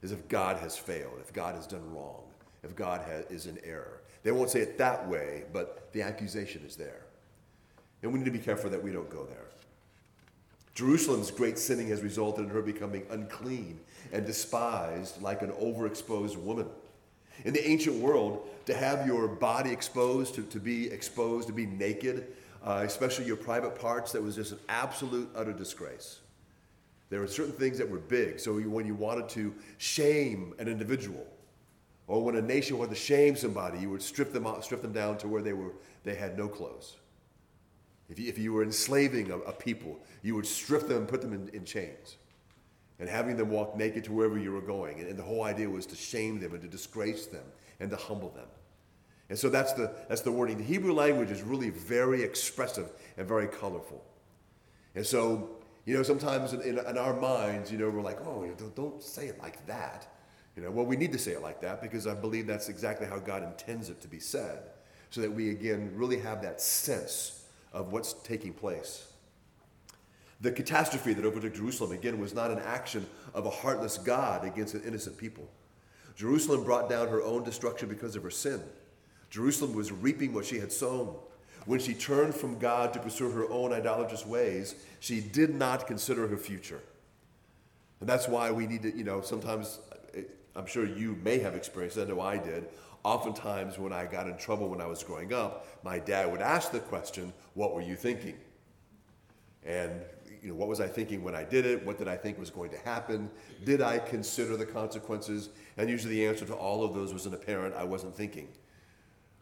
as 0.04 0.12
if 0.12 0.28
God 0.28 0.58
has 0.58 0.78
failed, 0.78 1.20
if 1.20 1.34
God 1.34 1.56
has 1.56 1.68
done 1.68 1.94
wrong, 1.94 2.24
if 2.64 2.76
God 2.76 3.02
has, 3.08 3.26
is 3.26 3.46
in 3.48 3.60
error. 3.64 4.02
They 4.24 4.32
won't 4.32 4.50
say 4.50 4.62
it 4.62 4.78
that 4.78 5.08
way, 5.08 5.44
but 5.54 5.92
the 5.94 6.02
accusation 6.02 6.64
is 6.66 6.76
there. 6.76 7.04
And 8.02 8.12
we 8.12 8.20
need 8.20 8.26
to 8.26 8.32
be 8.32 8.40
careful 8.40 8.70
that 8.70 8.84
we 8.84 8.92
don't 8.92 9.10
go 9.10 9.26
there. 9.26 9.46
Jerusalem's 10.76 11.32
great 11.32 11.58
sinning 11.58 11.88
has 11.88 12.02
resulted 12.02 12.46
in 12.46 12.52
her 12.52 12.62
becoming 12.62 13.04
unclean 13.10 13.80
and 14.12 14.26
despised 14.26 15.22
like 15.22 15.42
an 15.42 15.52
overexposed 15.54 16.38
woman. 16.38 16.68
In 17.46 17.54
the 17.54 17.68
ancient 17.68 17.98
world, 17.98 18.48
to 18.68 18.76
have 18.76 19.08
your 19.08 19.28
body 19.28 19.72
exposed, 19.72 20.36
to, 20.36 20.44
to 20.44 20.60
be 20.60 20.92
exposed, 20.92 21.48
to 21.48 21.54
be 21.54 21.66
naked, 21.66 22.28
uh, 22.68 22.82
especially 22.84 23.24
your 23.24 23.38
private 23.38 23.80
parts, 23.80 24.12
that 24.12 24.22
was 24.22 24.36
just 24.36 24.52
an 24.52 24.60
absolute, 24.68 25.30
utter 25.36 25.54
disgrace. 25.54 26.20
There 27.10 27.22
were 27.22 27.28
certain 27.28 27.54
things 27.54 27.78
that 27.78 27.90
were 27.90 28.00
big. 28.00 28.42
So 28.42 28.60
when 28.60 28.86
you 28.86 28.94
wanted 28.94 29.30
to 29.30 29.56
shame 29.78 30.54
an 30.60 30.68
individual, 30.68 31.26
or 32.08 32.22
when 32.22 32.36
a 32.36 32.42
nation 32.42 32.78
wanted 32.78 32.96
to 32.96 33.00
shame 33.00 33.38
somebody, 33.38 33.80
you 33.80 33.90
would 33.90 34.02
strip 34.02 34.34
them 34.34 34.46
out, 34.46 34.66
strip 34.66 34.82
them 34.82 34.92
down 34.92 35.18
to 35.20 35.30
where 35.30 35.42
they 35.42 35.54
were 35.54 35.72
they 36.04 36.16
had 36.16 36.38
no 36.38 36.50
clothes. 36.50 36.98
If 38.10 38.20
you, 38.20 38.28
if 38.28 38.38
you 38.38 38.52
were 38.52 38.64
enslaving 38.64 39.32
a, 39.32 39.38
a 39.40 39.54
people, 39.54 39.98
you 40.22 40.36
would 40.36 40.46
strip 40.46 40.90
them 40.90 40.98
and 40.98 41.08
put 41.08 41.22
them 41.22 41.32
in, 41.32 41.48
in, 41.50 41.64
chains, 41.64 42.18
and 43.00 43.08
having 43.08 43.38
them 43.38 43.50
walk 43.50 43.78
naked 43.78 44.04
to 44.06 44.12
wherever 44.12 44.38
you 44.38 44.52
were 44.52 44.62
going. 44.62 45.00
And, 45.00 45.08
and 45.08 45.18
the 45.18 45.24
whole 45.24 45.44
idea 45.44 45.70
was 45.70 45.86
to 45.88 45.96
shame 45.96 46.40
them 46.40 46.54
and 46.54 46.62
to 46.62 46.68
disgrace 46.68 47.28
them 47.28 47.44
and 47.80 47.90
to 47.92 47.98
humble 47.98 48.30
them. 48.30 48.48
And 49.30 49.38
so 49.38 49.50
that's 49.50 49.74
the 49.74 49.94
that's 50.08 50.22
the 50.22 50.32
wording. 50.32 50.58
The 50.58 50.64
Hebrew 50.64 50.94
language 50.94 51.32
is 51.32 51.42
really 51.42 51.70
very 51.70 52.24
expressive 52.24 52.90
and 53.18 53.28
very 53.28 53.48
colorful. 53.48 54.04
And 54.96 55.06
so 55.06 55.58
you 55.88 55.94
know, 55.96 56.04
sometimes 56.04 56.52
in, 56.52 56.62
in, 56.62 56.80
in 56.80 56.98
our 56.98 57.18
minds, 57.18 57.72
you 57.72 57.78
know, 57.78 57.90
we're 57.90 58.02
like, 58.02 58.20
oh, 58.20 58.46
don't, 58.58 58.76
don't 58.76 59.02
say 59.02 59.28
it 59.28 59.40
like 59.40 59.66
that. 59.68 60.06
You 60.58 60.64
know, 60.64 60.70
well, 60.70 60.86
we 60.86 60.98
need 60.98 61.14
to 61.14 61.18
say 61.18 61.32
it 61.32 61.42
like 61.42 61.62
that 61.62 61.82
because 61.82 62.08
I 62.08 62.14
believe 62.14 62.46
that's 62.46 62.68
exactly 62.68 63.08
how 63.08 63.20
God 63.20 63.42
intends 63.42 63.90
it 63.90 64.02
to 64.02 64.08
be 64.10 64.20
said, 64.20 64.64
so 65.12 65.22
that 65.22 65.32
we 65.32 65.52
again 65.52 65.92
really 65.96 66.20
have 66.20 66.42
that 66.42 66.60
sense 66.60 67.46
of 67.72 67.94
what's 67.94 68.14
taking 68.14 68.52
place. 68.52 69.08
The 70.42 70.52
catastrophe 70.52 71.14
that 71.14 71.24
overtook 71.24 71.56
Jerusalem 71.56 71.94
again 71.94 72.20
was 72.20 72.34
not 72.34 72.52
an 72.52 72.60
action 72.60 73.06
of 73.34 73.46
a 73.46 73.50
heartless 73.50 73.98
God 73.98 74.44
against 74.44 74.74
an 74.74 74.84
innocent 74.86 75.18
people. 75.18 75.50
Jerusalem 76.18 76.66
brought 76.66 76.90
down 76.90 77.08
her 77.08 77.24
own 77.24 77.44
destruction 77.44 77.88
because 77.88 78.18
of 78.18 78.24
her 78.24 78.30
sin. 78.30 78.62
Jerusalem 79.30 79.74
was 79.74 79.92
reaping 79.92 80.34
what 80.34 80.46
she 80.46 80.60
had 80.60 80.72
sown. 80.72 81.16
When 81.66 81.80
she 81.80 81.94
turned 81.94 82.34
from 82.34 82.60
God 82.60 82.94
to 82.94 83.00
pursue 83.00 83.30
her 83.30 83.50
own 83.52 83.74
idolatrous 83.74 84.26
ways, 84.26 84.76
she 85.00 85.20
did 85.20 85.54
not 85.54 85.86
consider 85.86 86.28
her 86.28 86.38
future. 86.38 86.82
And 88.00 88.08
that's 88.08 88.28
why 88.28 88.52
we 88.52 88.68
need 88.68 88.84
to, 88.84 88.96
you 88.96 89.04
know, 89.04 89.22
sometimes 89.22 89.80
I'm 90.56 90.66
sure 90.66 90.86
you 90.86 91.18
may 91.24 91.40
have 91.40 91.56
experienced, 91.56 91.98
I 91.98 92.06
know 92.06 92.20
I 92.20 92.38
did. 92.38 92.68
Oftentimes, 93.04 93.78
when 93.78 93.94
I 93.94 94.06
got 94.06 94.28
in 94.28 94.38
trouble 94.38 94.70
when 94.70 94.82
I 94.82 94.88
was 94.88 95.04
growing 95.04 95.32
up, 95.32 95.68
my 95.84 96.00
dad 96.00 96.32
would 96.32 96.42
ask 96.42 96.72
the 96.72 96.80
question, 96.80 97.32
What 97.54 97.74
were 97.74 97.82
you 97.82 97.96
thinking? 97.96 98.36
And 99.64 100.02
you 100.42 100.50
know, 100.50 100.56
what 100.56 100.68
was 100.68 100.82
I 100.82 100.88
thinking 100.88 101.24
when 101.24 101.36
I 101.36 101.44
did 101.44 101.66
it? 101.66 101.86
What 101.86 101.98
did 101.98 102.08
I 102.08 102.16
think 102.16 102.40
was 102.40 102.50
going 102.50 102.72
to 102.72 102.78
happen? 102.80 103.30
Did 103.66 103.82
I 103.82 104.00
consider 104.00 104.58
the 104.58 104.66
consequences? 104.66 105.50
And 105.78 105.90
usually 105.90 106.16
the 106.16 106.28
answer 106.28 106.46
to 106.46 106.54
all 106.54 106.84
of 106.84 106.94
those 106.94 107.14
was 107.14 107.26
an 107.26 107.34
apparent 107.34 107.76
I 107.76 107.84
wasn't 107.84 108.16
thinking. 108.16 108.48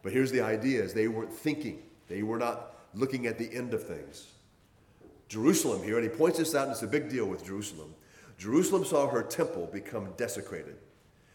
But 0.05 0.13
here's 0.13 0.31
the 0.31 0.41
idea 0.41 0.83
is 0.83 0.93
they 0.93 1.07
weren't 1.07 1.33
thinking. 1.33 1.81
They 2.09 2.21
were 2.21 2.37
not 2.37 2.75
looking 2.93 3.25
at 3.25 3.39
the 3.39 3.51
end 3.51 3.73
of 3.73 3.87
things. 3.87 4.27
Jerusalem 5.29 5.81
here, 5.81 5.97
and 5.97 6.03
he 6.07 6.15
points 6.15 6.37
this 6.37 6.53
out, 6.53 6.65
and 6.65 6.73
it's 6.73 6.83
a 6.83 6.87
big 6.87 7.09
deal 7.09 7.25
with 7.25 7.43
Jerusalem. 7.43 7.95
Jerusalem 8.37 8.85
saw 8.85 9.07
her 9.07 9.23
temple 9.23 9.67
become 9.73 10.13
desecrated. 10.15 10.75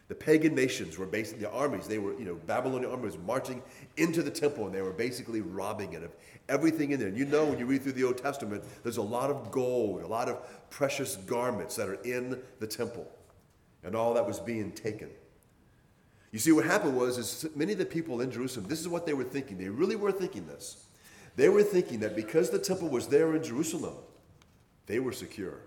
The 0.07 0.15
pagan 0.15 0.55
nations 0.55 0.99
were 0.99 1.07
basically, 1.07 1.43
the 1.43 1.51
armies, 1.51 1.89
they 1.89 1.99
were, 1.99 2.17
you 2.17 2.25
know, 2.25 2.37
Babylonian 2.47 2.93
armies 2.93 3.19
marching 3.19 3.61
into 3.97 4.23
the 4.23 4.31
temple 4.31 4.67
and 4.67 4.75
they 4.75 4.83
were 4.83 4.93
basically 4.93 5.41
robbing 5.41 5.95
it 5.95 6.05
of 6.05 6.13
everything 6.49 6.93
in 6.93 7.01
there. 7.01 7.09
And 7.09 7.19
you 7.19 7.25
know, 7.25 7.47
when 7.47 7.59
you 7.59 7.67
read 7.67 7.83
through 7.83 7.93
the 7.93 8.05
Old 8.05 8.19
Testament, 8.19 8.63
there's 8.85 8.99
a 8.99 9.03
lot 9.03 9.31
of 9.31 9.51
gold, 9.51 10.03
a 10.03 10.07
lot 10.07 10.29
of 10.29 10.71
precious 10.71 11.17
garments 11.17 11.75
that 11.75 11.89
are 11.89 12.01
in 12.05 12.41
the 12.61 12.69
temple. 12.69 13.09
And 13.83 13.97
all 13.97 14.15
that 14.15 14.25
was 14.25 14.39
being 14.39 14.71
taken. 14.71 15.11
You 16.33 16.39
see, 16.39 16.53
what 16.53 16.65
happened 16.65 16.97
was, 16.97 17.19
is 17.19 17.47
many 17.57 17.73
of 17.73 17.79
the 17.79 17.87
people 17.87 18.21
in 18.21 18.31
Jerusalem, 18.31 18.69
this 18.69 18.81
is 18.81 18.89
what 18.89 19.05
they 19.05 19.15
were 19.15 19.25
thinking. 19.25 19.59
They 19.59 19.69
really 19.69 19.97
were 19.97 20.13
thinking 20.13 20.47
this. 20.47 20.85
They 21.37 21.49
were 21.49 21.63
thinking 21.63 22.01
that 22.01 22.15
because 22.15 22.51
the 22.51 22.59
temple 22.59 22.89
was 22.89 23.09
there 23.09 23.35
in 23.35 23.43
Jerusalem, 23.43 23.95
they 24.87 25.01
were 25.01 25.13
secure. 25.13 25.59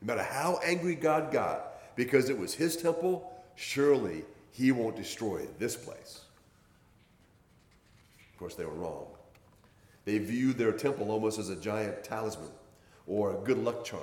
No 0.00 0.06
matter 0.06 0.22
how 0.22 0.60
angry 0.64 0.94
God 0.94 1.32
got, 1.32 1.96
because 1.96 2.28
it 2.28 2.38
was 2.38 2.54
his 2.54 2.76
temple, 2.76 3.32
surely 3.54 4.24
he 4.50 4.72
won't 4.72 4.96
destroy 4.96 5.46
this 5.58 5.76
place. 5.76 6.22
Of 8.32 8.38
course, 8.38 8.54
they 8.54 8.64
were 8.64 8.72
wrong. 8.72 9.06
They 10.04 10.18
viewed 10.18 10.58
their 10.58 10.72
temple 10.72 11.10
almost 11.10 11.38
as 11.38 11.48
a 11.48 11.56
giant 11.56 12.02
talisman 12.02 12.50
or 13.06 13.34
a 13.34 13.44
good 13.44 13.58
luck 13.58 13.84
charm. 13.84 14.02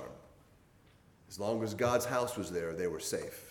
As 1.29 1.39
long 1.39 1.63
as 1.63 1.74
God's 1.74 2.05
house 2.05 2.38
was 2.38 2.51
there, 2.51 2.74
they 2.74 2.88
were 2.88 3.00
safe. 3.00 3.49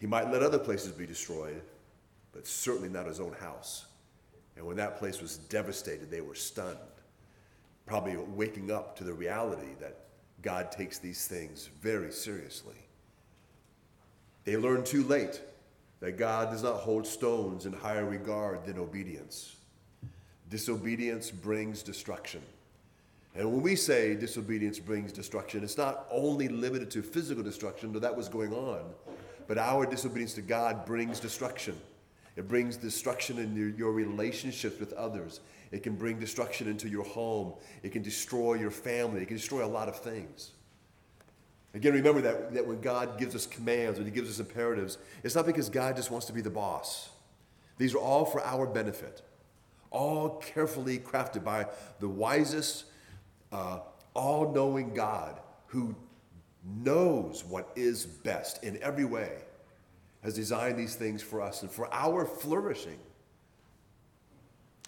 He 0.00 0.06
might 0.06 0.32
let 0.32 0.42
other 0.42 0.58
places 0.58 0.92
be 0.92 1.06
destroyed, 1.06 1.60
but 2.32 2.46
certainly 2.46 2.88
not 2.88 3.06
his 3.06 3.20
own 3.20 3.34
house. 3.34 3.84
And 4.56 4.66
when 4.66 4.76
that 4.76 4.98
place 4.98 5.20
was 5.20 5.36
devastated, 5.36 6.10
they 6.10 6.22
were 6.22 6.34
stunned, 6.34 6.78
probably 7.86 8.16
waking 8.16 8.70
up 8.70 8.96
to 8.96 9.04
the 9.04 9.12
reality 9.12 9.74
that 9.78 9.96
God 10.42 10.72
takes 10.72 10.98
these 10.98 11.26
things 11.26 11.68
very 11.82 12.10
seriously. 12.10 12.74
They 14.44 14.56
learned 14.56 14.86
too 14.86 15.04
late 15.04 15.42
that 16.00 16.16
God 16.16 16.50
does 16.50 16.62
not 16.62 16.76
hold 16.76 17.06
stones 17.06 17.66
in 17.66 17.74
higher 17.74 18.06
regard 18.06 18.64
than 18.64 18.78
obedience. 18.78 19.56
Disobedience 20.48 21.30
brings 21.30 21.82
destruction. 21.82 22.40
And 23.34 23.52
when 23.52 23.62
we 23.62 23.76
say 23.76 24.14
disobedience 24.14 24.78
brings 24.78 25.12
destruction, 25.12 25.62
it's 25.62 25.76
not 25.76 26.06
only 26.10 26.48
limited 26.48 26.90
to 26.92 27.02
physical 27.02 27.44
destruction, 27.44 27.92
though 27.92 28.00
that 28.00 28.16
was 28.16 28.28
going 28.28 28.52
on, 28.52 28.80
but 29.50 29.58
our 29.58 29.84
disobedience 29.84 30.34
to 30.34 30.42
God 30.42 30.86
brings 30.86 31.18
destruction. 31.18 31.76
It 32.36 32.46
brings 32.46 32.76
destruction 32.76 33.40
in 33.40 33.74
your, 33.76 33.90
relationships 33.90 34.78
with 34.78 34.92
others. 34.92 35.40
It 35.72 35.82
can 35.82 35.96
bring 35.96 36.20
destruction 36.20 36.68
into 36.68 36.88
your 36.88 37.02
home. 37.02 37.54
It 37.82 37.90
can 37.90 38.00
destroy 38.00 38.54
your 38.54 38.70
family. 38.70 39.22
It 39.22 39.26
can 39.26 39.38
destroy 39.38 39.64
a 39.64 39.66
lot 39.66 39.88
of 39.88 39.98
things. 39.98 40.52
Again, 41.74 41.94
remember 41.94 42.20
that, 42.20 42.54
that 42.54 42.64
when 42.64 42.80
God 42.80 43.18
gives 43.18 43.34
us 43.34 43.44
commands, 43.44 43.98
when 43.98 44.06
He 44.06 44.12
gives 44.12 44.30
us 44.30 44.38
imperatives, 44.38 44.98
it's 45.24 45.34
not 45.34 45.46
because 45.46 45.68
God 45.68 45.96
just 45.96 46.12
wants 46.12 46.28
to 46.28 46.32
be 46.32 46.42
the 46.42 46.48
boss. 46.48 47.08
These 47.76 47.92
are 47.96 47.98
all 47.98 48.24
for 48.24 48.40
our 48.44 48.66
benefit, 48.66 49.20
all 49.90 50.36
carefully 50.36 51.00
crafted 51.00 51.42
by 51.42 51.66
the 51.98 52.08
wisest, 52.08 52.84
uh, 53.50 53.80
all 54.14 54.52
knowing 54.52 54.94
God 54.94 55.40
who 55.66 55.96
knows 56.64 57.44
what 57.44 57.70
is 57.76 58.04
best 58.06 58.62
in 58.62 58.80
every 58.82 59.04
way, 59.04 59.38
has 60.22 60.34
designed 60.34 60.78
these 60.78 60.94
things 60.94 61.22
for 61.22 61.40
us 61.40 61.62
and 61.62 61.70
for 61.70 61.92
our 61.92 62.24
flourishing. 62.24 62.98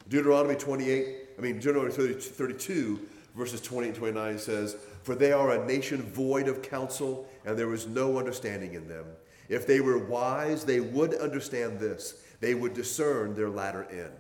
Deuteronomy 0.09 0.57
28, 0.57 1.17
I 1.39 1.41
mean, 1.41 1.59
Deuteronomy 1.59 1.93
32, 1.93 3.01
verses 3.35 3.61
20 3.61 3.89
and 3.89 3.97
29 3.97 4.39
says, 4.39 4.77
For 5.03 5.15
they 5.15 5.33
are 5.33 5.53
a 5.53 5.67
nation 5.67 6.03
void 6.03 6.49
of 6.49 6.63
counsel, 6.63 7.29
and 7.45 7.59
there 7.59 7.73
is 7.73 7.87
no 7.87 8.19
understanding 8.19 8.75
in 8.75 8.89
them. 8.89 9.07
If 9.49 9.67
they 9.67 9.81
were 9.81 9.99
wise, 9.99 10.65
they 10.65 10.81
would 10.81 11.15
understand 11.15 11.79
this. 11.79 12.23
They 12.41 12.55
would 12.55 12.75
discern 12.75 13.35
their 13.35 13.51
latter 13.51 13.85
end. 13.91 14.13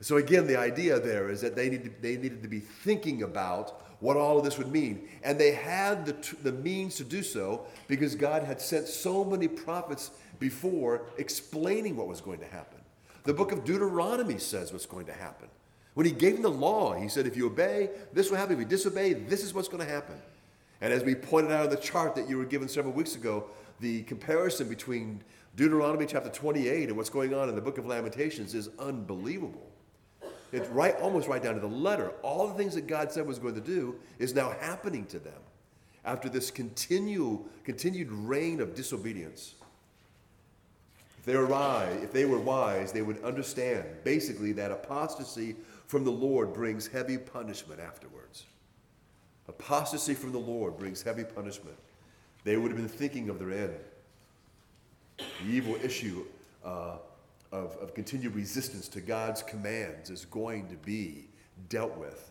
So, 0.00 0.16
again, 0.16 0.48
the 0.48 0.56
idea 0.56 0.98
there 0.98 1.30
is 1.30 1.40
that 1.42 1.54
they, 1.54 1.70
need 1.70 1.84
to, 1.84 1.90
they 2.00 2.16
needed 2.16 2.42
to 2.42 2.48
be 2.48 2.58
thinking 2.58 3.22
about 3.22 3.91
what 4.02 4.16
all 4.16 4.36
of 4.36 4.44
this 4.44 4.58
would 4.58 4.70
mean. 4.70 5.08
And 5.22 5.38
they 5.38 5.52
had 5.52 6.04
the, 6.04 6.36
the 6.42 6.52
means 6.52 6.96
to 6.96 7.04
do 7.04 7.22
so 7.22 7.64
because 7.86 8.16
God 8.16 8.42
had 8.42 8.60
sent 8.60 8.88
so 8.88 9.24
many 9.24 9.46
prophets 9.46 10.10
before 10.40 11.02
explaining 11.18 11.96
what 11.96 12.08
was 12.08 12.20
going 12.20 12.40
to 12.40 12.46
happen. 12.46 12.80
The 13.22 13.32
book 13.32 13.52
of 13.52 13.64
Deuteronomy 13.64 14.38
says 14.38 14.72
what's 14.72 14.86
going 14.86 15.06
to 15.06 15.12
happen. 15.12 15.48
When 15.94 16.04
he 16.04 16.10
gave 16.10 16.34
them 16.34 16.42
the 16.42 16.50
law, 16.50 16.94
he 16.94 17.08
said, 17.08 17.28
if 17.28 17.36
you 17.36 17.46
obey, 17.46 17.90
this 18.12 18.28
will 18.28 18.38
happen. 18.38 18.54
If 18.54 18.60
you 18.60 18.66
disobey, 18.66 19.12
this 19.12 19.44
is 19.44 19.54
what's 19.54 19.68
going 19.68 19.86
to 19.86 19.90
happen. 19.92 20.16
And 20.80 20.92
as 20.92 21.04
we 21.04 21.14
pointed 21.14 21.52
out 21.52 21.66
on 21.66 21.70
the 21.70 21.76
chart 21.76 22.16
that 22.16 22.28
you 22.28 22.38
were 22.38 22.44
given 22.44 22.68
several 22.68 22.92
weeks 22.92 23.14
ago, 23.14 23.44
the 23.78 24.02
comparison 24.02 24.68
between 24.68 25.22
Deuteronomy 25.54 26.06
chapter 26.06 26.28
28 26.28 26.88
and 26.88 26.96
what's 26.96 27.10
going 27.10 27.34
on 27.34 27.48
in 27.48 27.54
the 27.54 27.60
book 27.60 27.78
of 27.78 27.86
Lamentations 27.86 28.52
is 28.54 28.68
unbelievable. 28.80 29.71
It's 30.52 30.68
right, 30.68 30.94
almost 31.00 31.28
right 31.28 31.42
down 31.42 31.54
to 31.54 31.60
the 31.60 31.66
letter. 31.66 32.12
All 32.22 32.46
the 32.46 32.54
things 32.54 32.74
that 32.74 32.86
God 32.86 33.10
said 33.10 33.26
was 33.26 33.38
going 33.38 33.54
to 33.54 33.60
do 33.60 33.96
is 34.18 34.34
now 34.34 34.54
happening 34.60 35.06
to 35.06 35.18
them. 35.18 35.40
after 36.04 36.28
this 36.28 36.50
continual, 36.50 37.44
continued 37.64 38.10
reign 38.10 38.60
of 38.60 38.74
disobedience. 38.74 39.54
If 41.18 41.26
they, 41.26 41.36
were 41.36 41.46
wise, 41.46 42.02
if 42.02 42.12
they 42.12 42.24
were 42.24 42.40
wise, 42.40 42.90
they 42.92 43.02
would 43.02 43.22
understand 43.22 43.84
basically 44.02 44.52
that 44.52 44.72
apostasy 44.72 45.54
from 45.86 46.04
the 46.04 46.10
Lord 46.10 46.52
brings 46.52 46.88
heavy 46.88 47.18
punishment 47.18 47.80
afterwards. 47.80 48.46
Apostasy 49.46 50.14
from 50.14 50.32
the 50.32 50.38
Lord 50.38 50.76
brings 50.76 51.02
heavy 51.02 51.24
punishment. 51.24 51.76
They 52.42 52.56
would 52.56 52.72
have 52.72 52.78
been 52.78 52.88
thinking 52.88 53.28
of 53.28 53.38
their 53.38 53.52
end. 53.52 53.76
The 55.18 55.48
evil 55.48 55.76
issue 55.76 56.24
uh, 56.64 56.96
of, 57.52 57.76
of 57.76 57.94
continued 57.94 58.34
resistance 58.34 58.88
to 58.88 59.00
God's 59.00 59.42
commands 59.42 60.10
is 60.10 60.24
going 60.24 60.68
to 60.68 60.76
be 60.76 61.28
dealt 61.68 61.96
with. 61.96 62.30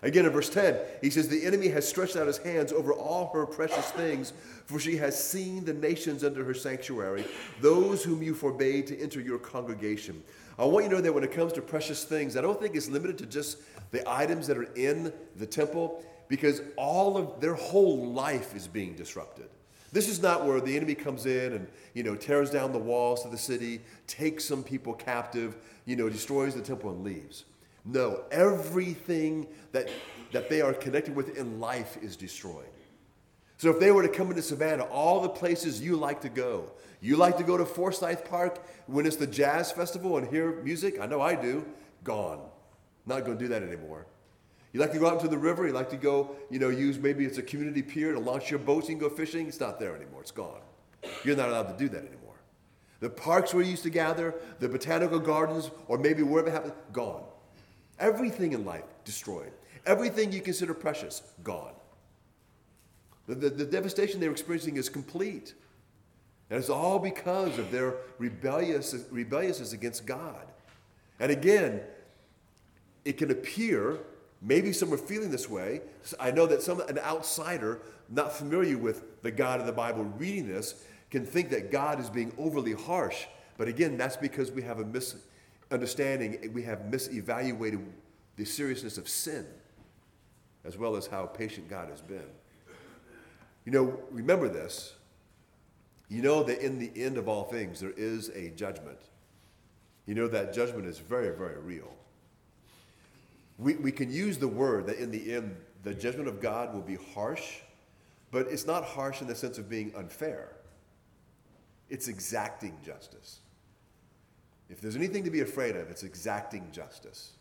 Again, 0.00 0.26
in 0.26 0.30
verse 0.30 0.48
10, 0.48 0.78
he 1.02 1.10
says, 1.10 1.28
The 1.28 1.44
enemy 1.44 1.68
has 1.68 1.86
stretched 1.86 2.16
out 2.16 2.28
his 2.28 2.38
hands 2.38 2.72
over 2.72 2.92
all 2.92 3.32
her 3.34 3.44
precious 3.46 3.90
things, 3.90 4.32
for 4.64 4.78
she 4.78 4.96
has 4.96 5.22
seen 5.22 5.64
the 5.64 5.74
nations 5.74 6.22
under 6.22 6.44
her 6.44 6.54
sanctuary, 6.54 7.24
those 7.60 8.04
whom 8.04 8.22
you 8.22 8.34
forbade 8.34 8.86
to 8.88 8.98
enter 9.00 9.20
your 9.20 9.38
congregation. 9.38 10.22
I 10.56 10.64
want 10.64 10.84
you 10.84 10.90
to 10.90 10.96
know 10.96 11.02
that 11.02 11.12
when 11.12 11.24
it 11.24 11.32
comes 11.32 11.52
to 11.54 11.62
precious 11.62 12.04
things, 12.04 12.36
I 12.36 12.42
don't 12.42 12.60
think 12.60 12.76
it's 12.76 12.88
limited 12.88 13.18
to 13.18 13.26
just 13.26 13.58
the 13.90 14.08
items 14.08 14.46
that 14.46 14.56
are 14.56 14.72
in 14.74 15.12
the 15.36 15.46
temple, 15.46 16.04
because 16.28 16.62
all 16.76 17.16
of 17.16 17.40
their 17.40 17.54
whole 17.54 18.06
life 18.06 18.54
is 18.54 18.68
being 18.68 18.94
disrupted. 18.94 19.48
This 19.92 20.08
is 20.08 20.20
not 20.20 20.44
where 20.44 20.60
the 20.60 20.76
enemy 20.76 20.94
comes 20.94 21.26
in 21.26 21.52
and 21.54 21.68
you 21.94 22.02
know 22.02 22.14
tears 22.14 22.50
down 22.50 22.72
the 22.72 22.78
walls 22.78 23.24
of 23.24 23.30
the 23.30 23.38
city, 23.38 23.80
takes 24.06 24.44
some 24.44 24.62
people 24.62 24.94
captive, 24.94 25.56
you 25.84 25.96
know, 25.96 26.08
destroys 26.08 26.54
the 26.54 26.60
temple 26.60 26.90
and 26.90 27.04
leaves. 27.04 27.44
No, 27.84 28.24
everything 28.30 29.46
that, 29.72 29.88
that 30.32 30.50
they 30.50 30.60
are 30.60 30.74
connected 30.74 31.16
with 31.16 31.38
in 31.38 31.58
life 31.58 31.96
is 32.02 32.16
destroyed. 32.16 32.66
So 33.56 33.70
if 33.70 33.80
they 33.80 33.90
were 33.90 34.02
to 34.02 34.08
come 34.08 34.28
into 34.28 34.42
Savannah, 34.42 34.84
all 34.84 35.20
the 35.20 35.28
places 35.28 35.80
you 35.80 35.96
like 35.96 36.20
to 36.20 36.28
go, 36.28 36.70
you 37.00 37.16
like 37.16 37.38
to 37.38 37.42
go 37.42 37.56
to 37.56 37.64
Forsyth 37.64 38.28
Park 38.28 38.64
when 38.86 39.06
it's 39.06 39.16
the 39.16 39.26
jazz 39.26 39.72
festival 39.72 40.18
and 40.18 40.28
hear 40.28 40.62
music, 40.62 41.00
I 41.00 41.06
know 41.06 41.20
I 41.20 41.34
do, 41.34 41.64
gone. 42.04 42.40
Not 43.06 43.24
going 43.24 43.38
to 43.38 43.44
do 43.44 43.48
that 43.48 43.62
anymore. 43.62 44.06
You 44.72 44.80
like 44.80 44.92
to 44.92 44.98
go 44.98 45.06
out 45.06 45.14
into 45.14 45.28
the 45.28 45.38
river, 45.38 45.66
you 45.66 45.72
like 45.72 45.90
to 45.90 45.96
go, 45.96 46.36
you 46.50 46.58
know, 46.58 46.68
use 46.68 46.98
maybe 46.98 47.24
it's 47.24 47.38
a 47.38 47.42
community 47.42 47.82
pier 47.82 48.12
to 48.12 48.18
launch 48.18 48.50
your 48.50 48.58
boats 48.58 48.88
and 48.88 49.00
go 49.00 49.08
fishing, 49.08 49.48
it's 49.48 49.60
not 49.60 49.80
there 49.80 49.96
anymore, 49.96 50.20
it's 50.20 50.30
gone. 50.30 50.60
You're 51.24 51.36
not 51.36 51.48
allowed 51.48 51.68
to 51.68 51.78
do 51.78 51.88
that 51.88 52.04
anymore. 52.04 52.34
The 53.00 53.08
parks 53.08 53.54
where 53.54 53.62
you 53.62 53.70
used 53.70 53.84
to 53.84 53.90
gather, 53.90 54.34
the 54.58 54.68
botanical 54.68 55.20
gardens, 55.20 55.70
or 55.86 55.98
maybe 55.98 56.22
wherever 56.22 56.48
it 56.48 56.52
happened, 56.52 56.72
gone. 56.92 57.22
Everything 57.98 58.52
in 58.52 58.64
life 58.64 58.84
destroyed. 59.04 59.52
Everything 59.86 60.32
you 60.32 60.40
consider 60.40 60.74
precious, 60.74 61.22
gone. 61.42 61.72
The, 63.26 63.34
the, 63.34 63.50
the 63.50 63.64
devastation 63.64 64.20
they're 64.20 64.30
experiencing 64.30 64.76
is 64.76 64.88
complete. 64.88 65.54
And 66.50 66.58
it's 66.58 66.70
all 66.70 66.98
because 66.98 67.58
of 67.58 67.70
their 67.70 67.96
rebellious, 68.18 68.94
rebelliousness 69.10 69.72
against 69.72 70.06
God. 70.06 70.46
And 71.20 71.30
again, 71.30 71.82
it 73.04 73.18
can 73.18 73.30
appear, 73.30 73.98
maybe 74.40 74.72
some 74.72 74.92
are 74.92 74.98
feeling 74.98 75.30
this 75.30 75.48
way. 75.48 75.82
I 76.18 76.30
know 76.30 76.46
that 76.46 76.62
some 76.62 76.80
an 76.80 76.98
outsider, 76.98 77.80
not 78.08 78.32
familiar 78.32 78.78
with 78.78 79.22
the 79.22 79.30
God 79.30 79.60
of 79.60 79.66
the 79.66 79.72
Bible, 79.72 80.04
reading 80.04 80.48
this, 80.48 80.84
can 81.10 81.24
think 81.24 81.50
that 81.50 81.70
God 81.70 82.00
is 82.00 82.10
being 82.10 82.32
overly 82.38 82.72
harsh. 82.72 83.26
But 83.56 83.68
again, 83.68 83.96
that's 83.96 84.16
because 84.16 84.50
we 84.50 84.62
have 84.62 84.78
a 84.78 84.84
misunderstanding, 84.84 86.52
we 86.52 86.62
have 86.62 86.80
misevaluated 86.90 87.84
the 88.36 88.44
seriousness 88.44 88.98
of 88.98 89.08
sin 89.08 89.46
as 90.64 90.76
well 90.76 90.96
as 90.96 91.06
how 91.06 91.26
patient 91.26 91.68
God 91.68 91.88
has 91.88 92.02
been. 92.02 92.28
You 93.64 93.72
know, 93.72 93.98
remember 94.10 94.48
this. 94.48 94.94
You 96.08 96.22
know 96.22 96.42
that 96.44 96.64
in 96.64 96.78
the 96.78 96.90
end 96.96 97.18
of 97.18 97.28
all 97.28 97.44
things, 97.44 97.80
there 97.80 97.92
is 97.96 98.30
a 98.30 98.50
judgment. 98.50 98.98
You 100.06 100.14
know 100.14 100.28
that 100.28 100.54
judgment 100.54 100.86
is 100.86 100.98
very, 100.98 101.36
very 101.36 101.58
real. 101.58 101.90
We, 103.58 103.74
we 103.74 103.92
can 103.92 104.10
use 104.10 104.38
the 104.38 104.48
word 104.48 104.86
that 104.86 104.98
in 104.98 105.10
the 105.10 105.34
end, 105.34 105.56
the 105.82 105.94
judgment 105.94 106.28
of 106.28 106.40
God 106.40 106.72
will 106.72 106.82
be 106.82 106.96
harsh, 107.14 107.58
but 108.30 108.46
it's 108.48 108.66
not 108.66 108.84
harsh 108.84 109.20
in 109.20 109.26
the 109.26 109.34
sense 109.34 109.58
of 109.58 109.68
being 109.68 109.92
unfair, 109.96 110.52
it's 111.90 112.08
exacting 112.08 112.76
justice. 112.84 113.40
If 114.70 114.80
there's 114.80 114.96
anything 114.96 115.24
to 115.24 115.30
be 115.30 115.40
afraid 115.40 115.76
of, 115.76 115.90
it's 115.90 116.02
exacting 116.02 116.68
justice. 116.70 117.32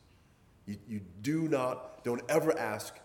You, 0.65 0.77
you 0.87 1.01
do 1.21 1.47
not, 1.49 2.03
don't 2.05 2.21
ever 2.29 2.57
ask 2.57 2.95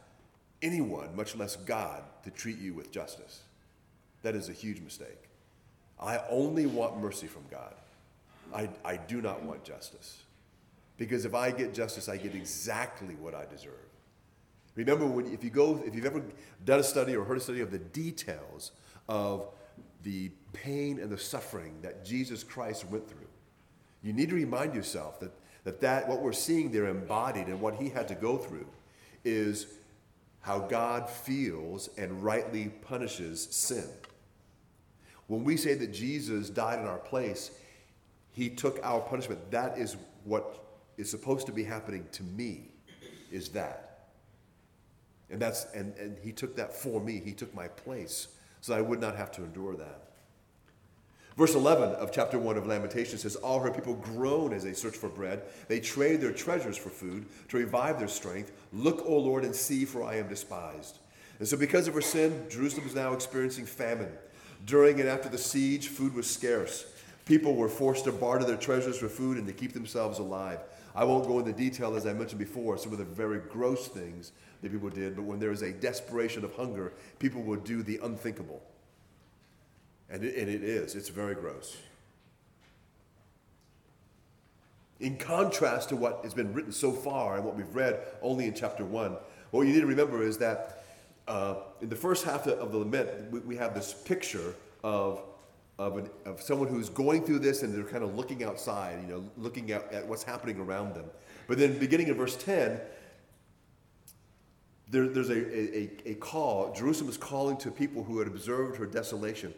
anyone, 0.63 1.15
much 1.17 1.35
less 1.35 1.57
God, 1.57 2.05
to 2.23 2.31
treat 2.31 2.59
you 2.59 2.73
with 2.73 2.93
justice. 2.93 3.43
That 4.23 4.37
is 4.37 4.49
a 4.49 4.53
huge 4.53 4.81
mistake. 4.81 5.29
I 6.01 6.21
only 6.31 6.67
want 6.67 6.99
mercy 6.99 7.27
from 7.27 7.43
God. 7.51 7.75
I, 8.55 8.69
I 8.85 8.97
do 8.97 9.21
not 9.21 9.43
want 9.43 9.65
justice. 9.65 10.23
Because 11.03 11.25
if 11.25 11.35
I 11.35 11.51
get 11.51 11.75
justice, 11.75 12.09
I 12.09 12.17
get 12.17 12.37
exactly 12.37 13.17
what 13.17 13.35
I 13.35 13.45
deserve. 13.45 13.73
Remember, 14.77 15.05
when, 15.05 15.27
if, 15.35 15.43
you 15.43 15.51
go, 15.51 15.83
if 15.85 15.97
you've 15.97 16.07
ever 16.07 16.23
done 16.65 16.79
a 16.79 16.85
study 16.85 17.17
or 17.17 17.25
heard 17.25 17.39
a 17.39 17.41
study 17.41 17.61
of 17.61 17.73
the 17.73 17.81
details 17.81 18.71
of 19.09 19.49
the 20.05 20.31
pain 20.53 21.01
and 21.01 21.11
the 21.11 21.19
suffering 21.19 21.75
that 21.83 22.05
Jesus 22.05 22.45
Christ 22.45 22.87
went 22.89 23.09
through, 23.09 23.27
you 24.05 24.13
need 24.13 24.29
to 24.29 24.37
remind 24.37 24.77
yourself 24.77 25.19
that, 25.19 25.33
that, 25.65 25.81
that 25.81 26.07
what 26.07 26.23
we're 26.23 26.33
seeing 26.33 26.71
there 26.71 26.87
embodied 26.87 27.49
and 27.49 27.61
what 27.61 27.75
he 27.75 27.89
had 27.89 28.07
to 28.07 28.15
go 28.15 28.37
through 28.37 28.69
is 29.25 29.67
how 30.43 30.61
God 30.61 31.11
feels 31.11 31.91
and 31.99 32.23
rightly 32.23 32.69
punishes 32.69 33.43
sin. 33.51 33.89
When 35.27 35.43
we 35.43 35.57
say 35.57 35.75
that 35.75 35.93
Jesus 35.93 36.49
died 36.49 36.79
in 36.79 36.87
our 36.87 36.99
place, 36.99 37.51
he 38.31 38.49
took 38.49 38.79
our 38.85 39.01
punishment. 39.01 39.51
That 39.51 39.77
is 39.77 39.97
what 40.23 40.62
is 40.97 41.11
supposed 41.11 41.47
to 41.47 41.53
be 41.53 41.65
happening 41.65 42.07
to 42.13 42.23
me, 42.23 42.71
is 43.31 43.49
that. 43.51 44.09
And 45.31 45.41
that's 45.41 45.67
and, 45.75 45.97
and 45.97 46.17
he 46.23 46.33
took 46.33 46.57
that 46.57 46.75
for 46.75 47.01
me. 47.01 47.21
He 47.25 47.33
took 47.33 47.55
my 47.55 47.69
place 47.69 48.29
so 48.61 48.75
I 48.75 48.81
would 48.81 49.01
not 49.01 49.17
have 49.17 49.31
to 49.33 49.43
endure 49.43 49.75
that. 49.77 50.13
Verse 51.37 51.55
11 51.55 51.91
of 51.95 52.13
chapter 52.13 52.39
1 52.39 52.57
of 52.57 52.67
Lamentations 52.67 53.23
says, 53.23 53.37
All 53.37 53.59
her 53.61 53.71
people 53.71 53.95
groan 53.95 54.53
as 54.53 54.63
they 54.63 54.75
search 54.75 54.97
for 54.97 55.09
bread. 55.09 55.43
They 55.67 55.81
trade 55.81 56.21
their 56.21 56.33
treasures 56.33 56.77
for 56.77 56.91
food 56.91 57.27
to 57.49 57.57
revive 57.57 57.99
their 57.99 58.09
strength. 58.09 58.53
Look, 58.73 59.03
O 59.07 59.19
Lord, 59.19 59.45
and 59.45 59.55
see, 59.55 59.85
for 59.85 60.05
I 60.05 60.17
am 60.17 60.29
despised. 60.29 60.99
And 61.39 61.49
so, 61.49 61.57
because 61.57 61.89
of 61.89 61.95
her 61.95 62.03
sin, 62.03 62.47
Jerusalem 62.51 62.87
is 62.87 62.95
now 62.95 63.15
experiencing 63.15 63.65
famine. 63.65 64.13
During 64.67 65.01
and 65.01 65.09
after 65.09 65.29
the 65.29 65.39
siege, 65.39 65.89
food 65.89 66.15
was 66.15 66.31
scarce. 66.31 66.87
People 67.25 67.57
were 67.57 67.69
forced 67.69 68.05
to 68.05 68.13
barter 68.13 68.45
their 68.45 68.57
treasures 68.57 68.99
for 68.99 69.09
food 69.09 69.39
and 69.39 69.47
to 69.47 69.53
keep 69.53 69.73
themselves 69.73 70.19
alive. 70.19 70.61
I 70.95 71.05
won't 71.05 71.27
go 71.27 71.39
into 71.39 71.53
detail, 71.53 71.95
as 71.97 72.07
I 72.07 72.13
mentioned 72.13 72.39
before, 72.39 72.77
some 72.77 72.93
of 72.93 72.99
the 72.99 73.05
very 73.05 73.39
gross 73.39 73.89
things 73.89 74.33
that 74.61 74.71
people 74.71 74.91
did, 74.91 75.17
but 75.17 75.23
when 75.23 75.39
there 75.39 75.51
is 75.51 75.63
a 75.63 75.73
desperation 75.73 76.45
of 76.45 76.55
hunger, 76.55 76.93
people 77.19 77.43
will 77.43 77.57
do 77.57 77.83
the 77.83 77.99
unthinkable. 78.03 78.63
And 80.11 80.23
it, 80.25 80.37
and 80.37 80.49
it 80.49 80.63
is, 80.63 80.95
it's 80.95 81.09
very 81.09 81.35
gross. 81.35 81.79
In 85.01 85.17
contrast 85.17 85.89
to 85.89 85.97
what 85.97 86.21
has 86.23 86.35
been 86.35 86.53
written 86.53 86.71
so 86.71 86.93
far 86.93 87.37
and 87.37 87.45
what 87.45 87.57
we've 87.57 87.75
read 87.75 87.99
only 88.21 88.47
in 88.47 88.55
chapter 88.55 88.85
1, 88.85 89.17
what 89.51 89.67
you 89.67 89.73
need 89.73 89.81
to 89.81 89.87
remember 89.87 90.23
is 90.23 90.39
that 90.39 90.85
uh, 91.27 91.57
in 91.81 91.89
the 91.89 91.97
first 91.97 92.25
half 92.25 92.47
of 92.47 92.73
the 92.73 92.79
lament, 92.79 93.09
we, 93.31 93.41
we 93.41 93.57
have 93.57 93.75
this 93.75 93.93
picture 93.93 94.55
of, 94.85 95.23
of, 95.87 95.97
an, 95.99 96.11
of, 96.25 96.41
someone 96.41 96.69
who's 96.69 96.89
going 96.89 97.25
through 97.25 97.41
this 97.41 97.63
and 97.63 97.75
they're 97.75 97.85
kind 97.85 98.05
of 98.05 98.15
looking 98.15 98.45
outside, 98.45 98.99
you 99.03 99.09
know, 99.09 99.25
looking 99.37 99.71
at, 99.73 99.93
at 99.93 100.07
what's 100.07 100.23
happening 100.23 100.59
around 100.59 100.95
them. 100.95 101.07
But 101.47 101.59
then 101.59 101.79
beginning 101.79 102.09
in 102.09 102.15
verse 102.15 102.37
10, 102.37 102.81
there, 104.89 105.09
there's 105.09 105.31
a, 105.31 105.79
a, 105.79 105.91
a 106.11 106.15
call. 106.15 106.73
Jerusalem 106.75 107.11
is 107.11 107.17
calling 107.17 107.57
to 107.59 107.71
people 107.71 108.05
who 108.05 108.19
had 108.19 108.29
observed 108.29 108.77
her 108.77 108.87
desolation 108.87 109.55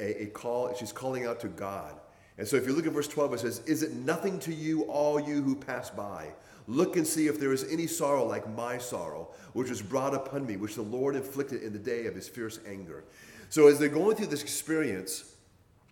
a, 0.00 0.22
a 0.24 0.26
call, 0.26 0.72
she's 0.74 0.92
calling 0.92 1.26
out 1.26 1.40
to 1.40 1.48
God. 1.48 1.94
And 2.38 2.46
so 2.46 2.56
if 2.56 2.66
you 2.66 2.72
look 2.72 2.86
at 2.86 2.92
verse 2.92 3.08
12, 3.08 3.34
it 3.34 3.40
says, 3.40 3.62
Is 3.66 3.82
it 3.82 3.92
nothing 3.94 4.38
to 4.40 4.54
you, 4.54 4.82
all 4.82 5.20
you 5.20 5.42
who 5.42 5.56
pass 5.56 5.90
by? 5.90 6.28
Look 6.68 6.96
and 6.96 7.06
see 7.06 7.26
if 7.26 7.40
there 7.40 7.52
is 7.52 7.64
any 7.70 7.86
sorrow 7.86 8.24
like 8.24 8.48
my 8.54 8.78
sorrow, 8.78 9.28
which 9.54 9.70
was 9.70 9.82
brought 9.82 10.14
upon 10.14 10.46
me, 10.46 10.56
which 10.56 10.74
the 10.74 10.82
Lord 10.82 11.16
inflicted 11.16 11.62
in 11.62 11.72
the 11.72 11.78
day 11.78 12.06
of 12.06 12.14
his 12.14 12.28
fierce 12.28 12.60
anger. 12.66 13.04
So 13.48 13.66
as 13.68 13.78
they're 13.78 13.88
going 13.88 14.16
through 14.16 14.26
this 14.26 14.42
experience, 14.42 15.34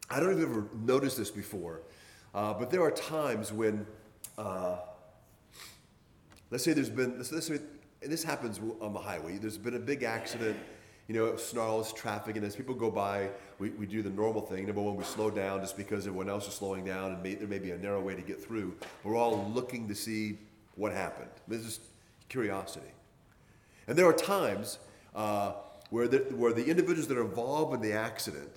I 0.09 0.21
don't 0.21 0.39
you've 0.39 0.51
ever 0.51 0.67
noticed 0.75 1.17
this 1.17 1.31
before, 1.31 1.81
uh, 2.35 2.55
but 2.55 2.71
there 2.71 2.83
are 2.83 2.91
times 2.91 3.53
when, 3.53 3.87
uh, 4.39 4.77
let's 6.51 6.65
say 6.65 6.73
there's 6.73 6.91
been, 6.91 7.17
let's, 7.17 7.33
let's 7.33 7.47
say, 7.47 7.59
this 8.03 8.23
happens 8.23 8.61
on 8.81 8.93
the 8.93 9.01
highway, 9.01 9.39
there's 9.39 9.59
been 9.59 9.75
a 9.75 9.81
big 9.81 10.03
accident 10.03 10.57
you 11.09 11.15
know, 11.15 11.37
snarls 11.37 11.93
traffic, 11.93 12.37
and 12.37 12.45
as 12.45 12.57
people 12.57 12.75
go 12.75 12.91
by, 12.91 13.29
we, 13.59 13.71
we 13.71 13.87
do 13.87 14.03
the 14.03 14.11
normal 14.11 14.43
thing. 14.43 14.67
Number 14.67 14.83
one, 14.83 14.97
we 14.97 15.05
slow 15.05 15.31
down 15.31 15.61
just 15.61 15.77
because 15.77 16.07
everyone 16.07 16.29
else 16.29 16.49
is 16.49 16.55
slowing 16.55 16.85
down, 16.85 17.13
and 17.13 17.23
may, 17.23 17.35
there 17.35 17.47
may 17.47 17.61
be 17.61 17.71
a 17.71 17.79
narrow 17.79 18.01
way 18.01 18.17
to 18.17 18.23
get 18.23 18.43
through. 18.43 18.75
We're 19.05 19.17
all 19.17 19.49
looking 19.55 19.87
to 19.87 19.95
see 19.95 20.39
what 20.75 20.93
happened. 20.93 21.31
This 21.47 21.65
is 21.65 21.81
curiosity. 22.29 22.91
And 23.87 23.97
there 23.97 24.07
are 24.07 24.13
times 24.13 24.79
uh, 25.15 25.53
where 25.91 26.09
the, 26.09 26.19
where 26.35 26.53
the 26.53 26.65
individuals 26.65 27.07
that 27.07 27.17
are 27.17 27.25
involved 27.25 27.73
in 27.73 27.81
the 27.81 27.93
accident, 27.93 28.51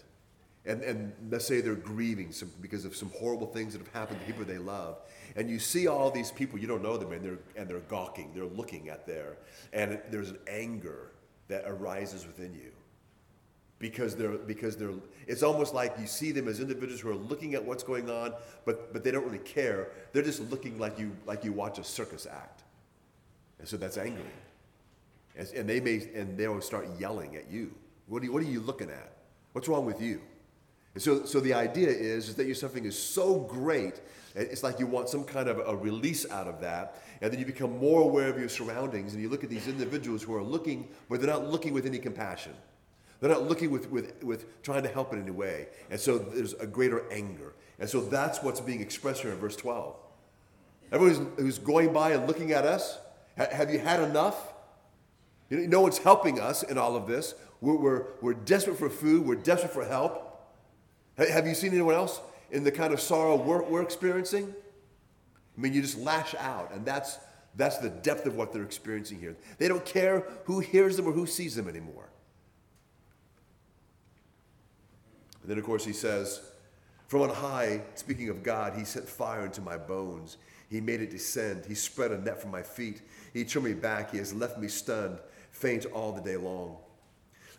and, 0.66 0.82
and 0.84 1.14
let's 1.32 1.46
say 1.46 1.62
they're 1.62 1.76
grieving 1.76 2.32
some, 2.32 2.52
because 2.62 2.86
of 2.86 2.96
some 2.96 3.10
horrible 3.12 3.48
things 3.48 3.74
that 3.74 3.80
have 3.80 3.94
happened 3.94 4.20
to 4.20 4.26
people 4.26 4.44
they 4.44 4.58
love, 4.58 4.98
and 5.36 5.50
you 5.50 5.60
see 5.60 5.88
all 5.88 6.12
these 6.12 6.32
people, 6.32 6.60
you 6.60 6.68
don't 6.68 6.84
know 6.84 6.98
them, 6.98 7.12
and 7.14 7.24
they're, 7.24 7.40
and 7.56 7.68
they're 7.68 7.80
gawking, 7.82 8.32
they're 8.34 8.46
looking 8.46 8.90
at 8.90 9.08
there, 9.08 9.38
and 9.74 9.94
it, 9.94 10.12
there's 10.12 10.30
an 10.32 10.40
anger 10.48 11.12
that 11.48 11.64
arises 11.66 12.26
within 12.26 12.54
you. 12.54 12.72
Because 13.80 14.14
they're 14.14 14.38
because 14.38 14.76
they're 14.76 14.92
it's 15.26 15.42
almost 15.42 15.74
like 15.74 15.96
you 15.98 16.06
see 16.06 16.34
them 16.34 16.50
as 16.50 16.60
individuals 16.60 17.00
who 17.00 17.12
are 17.12 17.16
looking 17.16 17.54
at 17.54 17.64
what's 17.64 17.82
going 17.82 18.10
on 18.10 18.34
but 18.66 18.92
but 18.92 19.06
they 19.06 19.12
don't 19.12 19.24
really 19.24 19.38
care. 19.38 19.88
They're 20.12 20.22
just 20.22 20.42
looking 20.52 20.78
like 20.78 21.00
you 21.00 21.16
like 21.26 21.46
you 21.46 21.54
watch 21.54 21.80
a 21.80 21.84
circus 21.86 22.28
act. 22.30 22.64
And 23.58 23.66
so 23.66 23.78
that's 23.78 23.98
angry. 23.98 24.26
And, 25.38 25.48
and 25.56 25.70
they 25.70 25.80
may 25.80 26.10
and 26.14 26.38
they'll 26.38 26.60
start 26.60 26.90
yelling 27.00 27.38
at 27.38 27.50
you. 27.50 27.74
What 28.08 28.22
are 28.22 28.26
you, 28.26 28.34
what 28.34 28.44
are 28.44 28.48
you 28.48 28.60
looking 28.60 28.90
at? 28.90 29.14
What's 29.54 29.70
wrong 29.70 29.86
with 29.86 30.02
you 30.02 30.20
and 30.94 31.04
so 31.04 31.26
so 31.26 31.40
the 31.40 31.54
idea 31.54 31.90
is, 31.90 32.30
is 32.30 32.36
that 32.36 32.46
your 32.46 32.56
suffering 32.56 32.86
is 32.86 32.98
so 32.98 33.40
great 33.40 34.02
it's 34.36 34.64
like 34.64 34.80
you 34.80 34.86
want 34.86 35.10
some 35.10 35.24
kind 35.24 35.50
of 35.50 35.60
a 35.66 35.76
release 35.76 36.30
out 36.30 36.48
of 36.48 36.62
that 36.62 37.02
and 37.22 37.34
then 37.34 37.40
you 37.40 37.46
become 37.46 37.78
more 37.80 38.02
aware 38.02 38.30
of 38.30 38.40
your 38.40 38.48
surroundings 38.48 39.14
and 39.14 39.22
you 39.22 39.28
look 39.28 39.44
at 39.44 39.50
these 39.50 39.68
individuals 39.68 40.24
who 40.24 40.36
are 40.36 40.44
looking 40.44 40.88
but 41.10 41.20
they're 41.20 41.30
not 41.30 41.48
looking 41.48 41.74
with 41.74 41.86
any 41.86 41.98
compassion 41.98 42.54
they're 43.20 43.30
not 43.30 43.48
looking 43.48 43.70
with, 43.70 43.90
with, 43.90 44.24
with 44.24 44.62
trying 44.64 44.84
to 44.84 44.90
help 44.90 45.14
in 45.14 45.22
any 45.22 45.32
way. 45.32 45.68
And 45.90 46.00
so 46.00 46.18
there's 46.18 46.54
a 46.54 46.66
greater 46.66 47.04
anger. 47.12 47.54
And 47.80 47.90
so 47.90 48.02
that's 48.02 48.42
what's 48.42 48.62
being 48.62 48.82
expressed 48.82 49.22
here 49.22 49.32
in 49.32 49.38
verse 49.38 49.56
12. 49.56 49.96
Everyone 50.92 51.32
who's 51.38 51.60
going 51.60 51.94
by 51.94 52.12
and 52.12 52.28
looking 52.28 52.52
at 52.52 52.66
us, 52.66 52.98
have 53.38 53.72
you 53.72 53.80
had 53.80 54.02
enough? 54.02 54.54
You 55.50 55.58
know, 55.58 55.68
no 55.68 55.82
one's 55.82 55.98
helping 55.98 56.40
us 56.40 56.64
in 56.64 56.78
all 56.78 56.96
of 56.96 57.08
this. 57.08 57.36
We're, 57.62 57.76
we're, 57.76 58.06
we're 58.22 58.34
desperate 58.34 58.78
for 58.78 58.90
food, 58.90 59.26
we're 59.26 59.36
desperate 59.36 59.74
for 59.74 59.86
help. 59.86 60.26
Have 61.28 61.46
you 61.46 61.54
seen 61.54 61.74
anyone 61.74 61.96
else 61.96 62.22
in 62.50 62.64
the 62.64 62.72
kind 62.72 62.94
of 62.94 63.02
sorrow 63.02 63.36
we're, 63.36 63.64
we're 63.64 63.82
experiencing? 63.82 64.54
I 65.58 65.62
mean, 65.62 65.74
you 65.74 65.82
just 65.82 65.98
lash 65.98 66.34
out, 66.36 66.72
and 66.74 66.86
that's, 66.86 67.20
that's 67.56 67.78
the 67.80 67.90
depth 67.90 68.26
of 68.26 68.36
what 68.36 68.54
they're 68.54 68.64
experiencing 68.64 69.20
here. 69.20 69.36
They 69.58 69.68
don't 69.68 69.84
care 69.84 70.24
who 70.46 70.60
hears 70.60 70.96
them 70.96 71.06
or 71.08 71.12
who 71.12 71.26
sees 71.26 71.56
them 71.56 71.68
anymore. 71.68 72.10
And 75.42 75.52
then, 75.52 75.58
of 75.58 75.66
course, 75.66 75.84
he 75.84 75.92
says, 75.92 76.40
From 77.08 77.24
on 77.24 77.30
high, 77.30 77.82
speaking 77.96 78.30
of 78.30 78.42
God, 78.42 78.74
he 78.78 78.86
sent 78.86 79.08
fire 79.08 79.46
into 79.46 79.62
my 79.62 79.78
bones. 79.78 80.38
He 80.70 80.80
made 80.80 81.02
it 81.02 81.10
descend. 81.10 81.66
He 81.66 81.76
spread 81.76 82.12
a 82.12 82.18
net 82.18 82.42
for 82.42 82.48
my 82.48 82.62
feet. 82.62 83.02
He 83.34 83.44
turned 83.44 83.66
me 83.66 83.74
back. 83.74 84.12
He 84.12 84.20
has 84.20 84.34
left 84.34 84.58
me 84.58 84.68
stunned, 84.68 85.20
faint 85.52 85.86
all 85.88 86.14
the 86.14 86.22
day 86.22 86.38
long. 86.38 86.78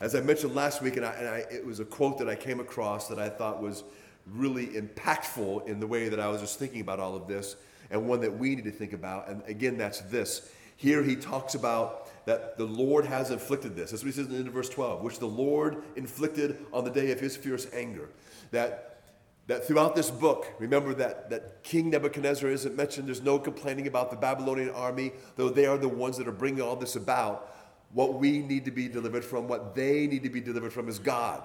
As 0.01 0.15
I 0.15 0.21
mentioned 0.21 0.55
last 0.55 0.81
week, 0.81 0.97
and, 0.97 1.05
I, 1.05 1.13
and 1.13 1.29
I, 1.29 1.39
it 1.51 1.65
was 1.65 1.79
a 1.79 1.85
quote 1.85 2.19
that 2.19 2.29
I 2.29 2.35
came 2.35 2.59
across 2.59 3.09
that 3.09 3.19
I 3.19 3.29
thought 3.29 3.61
was 3.61 3.85
really 4.33 4.69
impactful 4.69 5.67
in 5.67 5.79
the 5.79 5.87
way 5.87 6.09
that 6.09 6.19
I 6.19 6.29
was 6.29 6.41
just 6.41 6.59
thinking 6.59 6.81
about 6.81 7.01
all 7.01 7.15
of 7.15 7.27
this, 7.27 7.57
and 7.91 8.09
one 8.09 8.21
that 8.21 8.39
we 8.39 8.55
need 8.55 8.65
to 8.65 8.71
think 8.71 8.95
about. 8.95 9.29
And 9.29 9.43
again, 9.47 9.77
that's 9.77 10.01
this. 10.03 10.51
Here 10.77 11.03
he 11.03 11.17
talks 11.17 11.55
about 11.55 12.09
that 12.25 12.57
the 12.57 12.65
Lord 12.65 13.05
has 13.05 13.31
inflicted 13.31 13.77
this. 13.77 13.91
That's 13.91 14.03
what 14.03 14.15
he 14.15 14.23
says 14.23 14.33
in 14.33 14.51
verse 14.51 14.71
12, 14.71 15.03
which 15.03 15.19
the 15.19 15.27
Lord 15.27 15.83
inflicted 15.97 16.57
on 16.73 16.85
the 16.85 16.91
day 16.91 17.11
of 17.11 17.21
his 17.21 17.37
fierce 17.37 17.67
anger. 17.75 18.09
That, 18.53 19.03
that 19.49 19.67
throughout 19.67 19.95
this 19.95 20.11
book, 20.11 20.47
remember 20.59 20.95
that, 20.95 21.29
that 21.29 21.63
King 21.63 21.91
Nebuchadnezzar 21.91 22.49
isn't 22.49 22.75
mentioned. 22.75 23.09
There's 23.09 23.21
no 23.21 23.39
complaining 23.39 23.87
about 23.87 24.11
the 24.11 24.17
Babylonian 24.17 24.71
army, 24.71 25.13
though 25.37 25.51
they 25.51 25.67
are 25.67 25.77
the 25.77 25.89
ones 25.89 26.17
that 26.17 26.27
are 26.27 26.33
bringing 26.33 26.63
all 26.63 26.77
this 26.77 26.97
about. 26.97 27.53
What 27.93 28.15
we 28.15 28.39
need 28.39 28.65
to 28.67 28.71
be 28.71 28.89
delivered 28.89 29.25
from, 29.25 29.49
what 29.49 29.75
they 29.75 30.07
need 30.07 30.23
to 30.23 30.31
be 30.31 30.41
delivered 30.41 30.73
from, 30.73 30.89
is 30.89 30.99
God. 30.99 31.43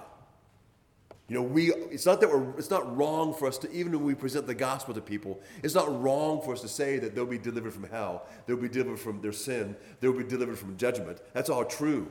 You 1.28 1.34
know, 1.34 1.42
we, 1.42 1.72
it's 1.72 2.06
not 2.06 2.20
that 2.20 2.30
we're, 2.30 2.56
it's 2.56 2.70
not 2.70 2.96
wrong 2.96 3.34
for 3.34 3.48
us 3.48 3.58
to, 3.58 3.72
even 3.72 3.90
when 3.92 4.04
we 4.04 4.14
present 4.14 4.46
the 4.46 4.54
gospel 4.54 4.94
to 4.94 5.00
people, 5.00 5.40
it's 5.64 5.74
not 5.74 6.00
wrong 6.00 6.40
for 6.40 6.52
us 6.52 6.60
to 6.60 6.68
say 6.68 7.00
that 7.00 7.16
they'll 7.16 7.26
be 7.26 7.38
delivered 7.38 7.72
from 7.72 7.82
hell, 7.88 8.26
they'll 8.46 8.56
be 8.56 8.68
delivered 8.68 9.00
from 9.00 9.20
their 9.20 9.32
sin, 9.32 9.76
they'll 10.00 10.12
be 10.12 10.22
delivered 10.22 10.56
from 10.56 10.76
judgment. 10.76 11.18
That's 11.32 11.50
all 11.50 11.64
true. 11.64 12.08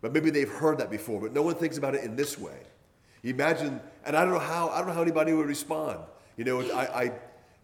But 0.00 0.12
maybe 0.12 0.30
they've 0.30 0.48
heard 0.48 0.78
that 0.78 0.90
before, 0.90 1.20
but 1.20 1.32
no 1.32 1.42
one 1.42 1.56
thinks 1.56 1.76
about 1.76 1.96
it 1.96 2.04
in 2.04 2.14
this 2.14 2.38
way. 2.38 2.56
Imagine, 3.24 3.80
and 4.04 4.16
I 4.16 4.22
don't 4.24 4.32
know 4.32 4.38
how, 4.38 4.68
I 4.68 4.78
don't 4.78 4.86
know 4.86 4.94
how 4.94 5.02
anybody 5.02 5.32
would 5.32 5.48
respond. 5.48 5.98
You 6.36 6.44
know, 6.44 6.60
I, 6.70 7.04
I 7.04 7.12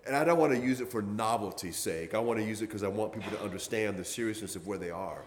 and 0.06 0.14
I 0.14 0.24
don't 0.24 0.38
want 0.38 0.52
to 0.52 0.60
use 0.60 0.80
it 0.80 0.88
for 0.88 1.02
novelty's 1.02 1.76
sake. 1.76 2.14
I 2.14 2.18
want 2.18 2.38
to 2.38 2.44
use 2.44 2.62
it 2.62 2.66
because 2.66 2.84
I 2.84 2.88
want 2.88 3.12
people 3.12 3.30
to 3.32 3.42
understand 3.42 3.96
the 3.96 4.04
seriousness 4.04 4.54
of 4.54 4.66
where 4.66 4.78
they 4.78 4.90
are. 4.90 5.22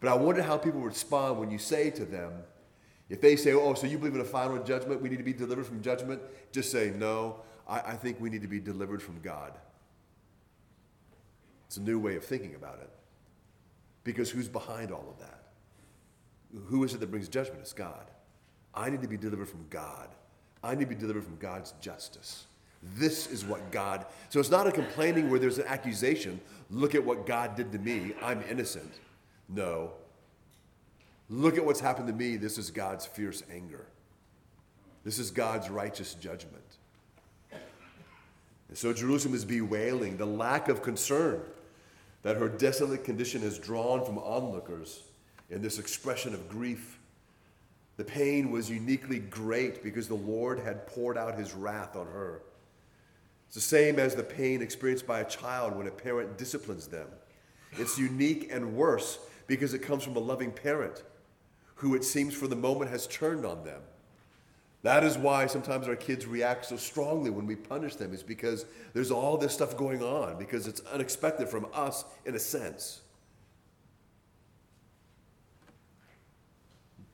But 0.00 0.10
I 0.10 0.14
wonder 0.14 0.42
how 0.42 0.58
people 0.58 0.80
respond 0.80 1.38
when 1.38 1.50
you 1.50 1.58
say 1.58 1.90
to 1.90 2.04
them, 2.04 2.32
if 3.08 3.20
they 3.20 3.36
say, 3.36 3.52
oh, 3.52 3.74
so 3.74 3.86
you 3.86 3.98
believe 3.98 4.14
in 4.14 4.20
a 4.20 4.24
final 4.24 4.62
judgment, 4.62 5.00
we 5.00 5.08
need 5.08 5.18
to 5.18 5.24
be 5.24 5.32
delivered 5.32 5.66
from 5.66 5.80
judgment, 5.80 6.20
just 6.52 6.70
say, 6.70 6.92
no, 6.96 7.36
I, 7.68 7.80
I 7.80 7.92
think 7.94 8.20
we 8.20 8.30
need 8.30 8.42
to 8.42 8.48
be 8.48 8.60
delivered 8.60 9.02
from 9.02 9.20
God. 9.20 9.52
It's 11.66 11.76
a 11.76 11.82
new 11.82 11.98
way 11.98 12.16
of 12.16 12.24
thinking 12.24 12.54
about 12.54 12.80
it. 12.80 12.90
Because 14.04 14.30
who's 14.30 14.48
behind 14.48 14.92
all 14.92 15.06
of 15.08 15.18
that? 15.18 15.42
Who 16.66 16.84
is 16.84 16.94
it 16.94 17.00
that 17.00 17.10
brings 17.10 17.28
judgment? 17.28 17.60
It's 17.62 17.72
God. 17.72 18.10
I 18.74 18.90
need 18.90 19.02
to 19.02 19.08
be 19.08 19.16
delivered 19.16 19.48
from 19.48 19.66
God. 19.70 20.08
I 20.62 20.74
need 20.74 20.88
to 20.88 20.94
be 20.94 20.94
delivered 20.94 21.24
from 21.24 21.36
God's 21.36 21.72
justice. 21.80 22.46
This 22.94 23.26
is 23.26 23.44
what 23.44 23.70
God. 23.72 24.06
So 24.28 24.38
it's 24.38 24.50
not 24.50 24.66
a 24.66 24.72
complaining 24.72 25.30
where 25.30 25.40
there's 25.40 25.58
an 25.58 25.66
accusation. 25.66 26.40
Look 26.70 26.94
at 26.94 27.04
what 27.04 27.26
God 27.26 27.56
did 27.56 27.72
to 27.72 27.78
me. 27.78 28.14
I'm 28.22 28.44
innocent. 28.48 28.92
No, 29.48 29.92
Look 31.28 31.56
at 31.56 31.64
what's 31.64 31.80
happened 31.80 32.06
to 32.06 32.12
me. 32.14 32.36
This 32.36 32.56
is 32.58 32.70
God's 32.70 33.04
fierce 33.04 33.42
anger. 33.52 33.86
This 35.04 35.18
is 35.18 35.30
God's 35.30 35.68
righteous 35.68 36.14
judgment. 36.14 36.62
And 38.68 38.76
so 38.76 38.92
Jerusalem 38.92 39.34
is 39.34 39.44
bewailing 39.44 40.16
the 40.16 40.26
lack 40.26 40.68
of 40.68 40.82
concern 40.82 41.40
that 42.22 42.36
her 42.36 42.48
desolate 42.48 43.04
condition 43.04 43.40
has 43.42 43.58
drawn 43.58 44.04
from 44.04 44.18
onlookers 44.18 45.02
in 45.50 45.62
this 45.62 45.78
expression 45.78 46.34
of 46.34 46.48
grief. 46.48 46.98
The 47.96 48.04
pain 48.04 48.50
was 48.50 48.68
uniquely 48.68 49.20
great 49.20 49.82
because 49.82 50.08
the 50.08 50.14
Lord 50.14 50.58
had 50.58 50.86
poured 50.86 51.16
out 51.16 51.38
his 51.38 51.54
wrath 51.54 51.96
on 51.96 52.06
her. 52.06 52.42
It's 53.46 53.54
the 53.54 53.60
same 53.60 54.00
as 54.00 54.14
the 54.14 54.24
pain 54.24 54.60
experienced 54.60 55.06
by 55.06 55.20
a 55.20 55.24
child 55.24 55.76
when 55.76 55.86
a 55.86 55.92
parent 55.92 56.36
disciplines 56.36 56.88
them. 56.88 57.06
It's 57.78 57.98
unique 57.98 58.48
and 58.50 58.74
worse 58.74 59.20
because 59.46 59.74
it 59.74 59.80
comes 59.80 60.04
from 60.04 60.16
a 60.16 60.20
loving 60.20 60.50
parent 60.50 61.02
who 61.76 61.94
it 61.94 62.04
seems 62.04 62.34
for 62.34 62.48
the 62.48 62.56
moment 62.56 62.90
has 62.90 63.06
turned 63.06 63.44
on 63.44 63.64
them. 63.64 63.82
That 64.82 65.04
is 65.04 65.18
why 65.18 65.46
sometimes 65.46 65.88
our 65.88 65.96
kids 65.96 66.26
react 66.26 66.66
so 66.66 66.76
strongly 66.76 67.28
when 67.28 67.46
we 67.46 67.56
punish 67.56 67.96
them, 67.96 68.14
is 68.14 68.22
because 68.22 68.66
there's 68.94 69.10
all 69.10 69.36
this 69.36 69.52
stuff 69.52 69.76
going 69.76 70.02
on, 70.02 70.38
because 70.38 70.66
it's 70.66 70.80
unexpected 70.92 71.48
from 71.48 71.66
us 71.74 72.04
in 72.24 72.34
a 72.34 72.38
sense. 72.38 73.00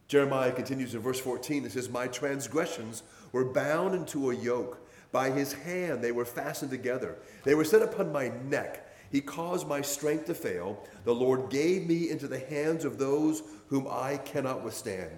Jeremiah 0.07 0.53
continues 0.53 0.95
in 0.95 1.01
verse 1.01 1.19
14. 1.19 1.65
It 1.65 1.73
says, 1.73 1.89
My 1.89 2.07
transgressions 2.07 3.03
were 3.33 3.47
bound 3.47 3.95
into 3.95 4.31
a 4.31 4.37
yoke. 4.37 4.87
By 5.11 5.31
his 5.31 5.55
hand 5.55 6.03
they 6.03 6.13
were 6.13 6.27
fastened 6.27 6.71
together. 6.71 7.17
They 7.45 7.55
were 7.55 7.65
set 7.65 7.81
upon 7.81 8.13
my 8.13 8.31
neck. 8.49 8.92
He 9.13 9.21
caused 9.21 9.69
my 9.69 9.83
strength 9.83 10.27
to 10.27 10.35
fail. 10.35 10.83
The 11.05 11.15
Lord 11.15 11.51
gave 11.51 11.87
me 11.87 12.09
into 12.09 12.27
the 12.27 12.41
hands 12.41 12.87
of 12.87 12.99
those 12.99 13.43
whom 13.69 13.87
I 13.89 14.17
cannot 14.17 14.65
withstand. 14.65 15.11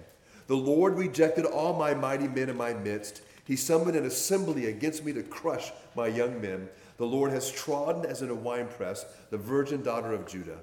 The 0.47 0.57
Lord 0.57 0.97
rejected 0.97 1.45
all 1.45 1.73
my 1.73 1.93
mighty 1.93 2.27
men 2.27 2.49
in 2.49 2.57
my 2.57 2.73
midst. 2.73 3.21
He 3.45 3.55
summoned 3.55 3.95
an 3.95 4.05
assembly 4.05 4.65
against 4.65 5.05
me 5.05 5.13
to 5.13 5.23
crush 5.23 5.71
my 5.95 6.07
young 6.07 6.41
men. 6.41 6.67
The 6.97 7.05
Lord 7.05 7.31
has 7.31 7.51
trodden 7.51 8.05
as 8.05 8.21
in 8.21 8.29
a 8.29 8.35
winepress 8.35 9.05
the 9.29 9.37
virgin 9.37 9.81
daughter 9.81 10.13
of 10.13 10.27
Judah. 10.27 10.59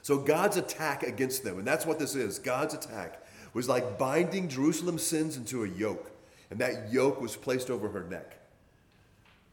So 0.00 0.18
God's 0.18 0.56
attack 0.56 1.02
against 1.02 1.44
them, 1.44 1.58
and 1.58 1.66
that's 1.66 1.86
what 1.86 1.98
this 1.98 2.14
is 2.14 2.38
God's 2.38 2.74
attack, 2.74 3.24
was 3.52 3.68
like 3.68 3.98
binding 3.98 4.48
Jerusalem's 4.48 5.02
sins 5.02 5.36
into 5.36 5.64
a 5.64 5.68
yoke, 5.68 6.10
and 6.50 6.58
that 6.60 6.92
yoke 6.92 7.20
was 7.20 7.36
placed 7.36 7.70
over 7.70 7.88
her 7.90 8.04
neck. 8.04 8.41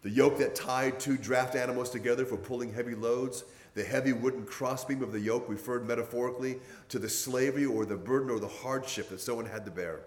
The 0.02 0.10
yoke 0.10 0.38
that 0.38 0.56
tied 0.56 1.00
two 1.00 1.18
draft 1.18 1.56
animals 1.56 1.90
together 1.90 2.26
for 2.26 2.38
pulling 2.38 2.74
heavy 2.74 2.96
loads, 2.96 3.44
the 3.74 3.84
heavy 3.84 4.14
wooden 4.14 4.46
crossbeam 4.46 5.04
of 5.04 5.12
the 5.12 5.20
yoke 5.20 5.48
referred 5.50 5.88
metaphorically 5.88 6.60
to 6.90 7.00
the 7.00 7.10
slavery 7.10 7.66
or 7.66 7.86
the 7.86 7.98
burden 7.98 8.30
or 8.30 8.40
the 8.40 8.48
hardship 8.48 9.10
that 9.10 9.22
someone 9.22 9.46
had 9.46 9.66
to 9.66 9.72
bear. 9.72 10.02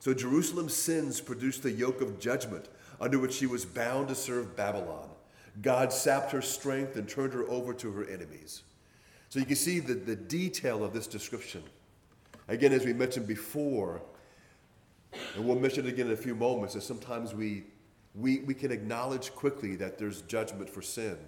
So 0.00 0.12
Jerusalem's 0.12 0.74
sins 0.74 1.20
produced 1.20 1.62
the 1.62 1.70
yoke 1.70 2.00
of 2.00 2.18
judgment 2.18 2.68
under 3.00 3.18
which 3.18 3.32
she 3.32 3.46
was 3.46 3.64
bound 3.64 4.08
to 4.08 4.14
serve 4.14 4.56
Babylon. 4.56 5.08
God 5.62 5.92
sapped 5.92 6.32
her 6.32 6.42
strength 6.42 6.96
and 6.96 7.08
turned 7.08 7.32
her 7.32 7.48
over 7.48 7.72
to 7.74 7.92
her 7.92 8.04
enemies. 8.04 8.64
So 9.28 9.38
you 9.38 9.46
can 9.46 9.56
see 9.56 9.80
the, 9.80 9.94
the 9.94 10.16
detail 10.16 10.84
of 10.84 10.92
this 10.92 11.06
description. 11.06 11.62
Again, 12.48 12.72
as 12.72 12.84
we 12.84 12.92
mentioned 12.92 13.26
before, 13.26 14.02
and 15.34 15.44
we'll 15.44 15.58
mention 15.58 15.86
it 15.86 15.88
again 15.88 16.06
in 16.06 16.12
a 16.12 16.16
few 16.16 16.34
moments, 16.34 16.74
that 16.74 16.82
sometimes 16.82 17.34
we 17.34 17.64
we, 18.14 18.40
we 18.40 18.54
can 18.54 18.70
acknowledge 18.70 19.34
quickly 19.34 19.76
that 19.76 19.98
there's 19.98 20.22
judgment 20.22 20.70
for 20.70 20.82
sin. 20.82 21.18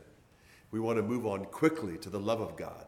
We 0.70 0.81
want 0.81 0.99
to 0.99 1.03
move 1.03 1.27
on 1.27 1.44
quickly 1.46 1.96
to 1.99 2.11
the 2.11 2.20
love 2.20 2.40
of 2.40 2.57
God. 2.57 2.87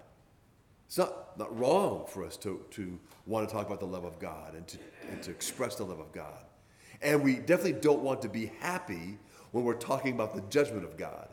It's 0.86 0.98
not, 0.98 1.38
not 1.38 1.56
wrong 1.58 2.06
for 2.08 2.24
us 2.24 2.36
to, 2.38 2.64
to 2.70 2.98
want 3.26 3.48
to 3.48 3.54
talk 3.54 3.66
about 3.66 3.80
the 3.80 3.86
love 3.86 4.04
of 4.04 4.18
God 4.18 4.54
and 4.54 4.66
to, 4.68 4.78
and 5.10 5.22
to 5.22 5.30
express 5.30 5.76
the 5.76 5.84
love 5.84 6.00
of 6.00 6.12
God. 6.12 6.44
And 7.02 7.22
we 7.22 7.36
definitely 7.36 7.80
don't 7.80 8.00
want 8.00 8.22
to 8.22 8.28
be 8.28 8.52
happy 8.60 9.18
when 9.52 9.64
we're 9.64 9.74
talking 9.74 10.14
about 10.14 10.34
the 10.34 10.42
judgment 10.48 10.84
of 10.84 10.96
God. 10.96 11.28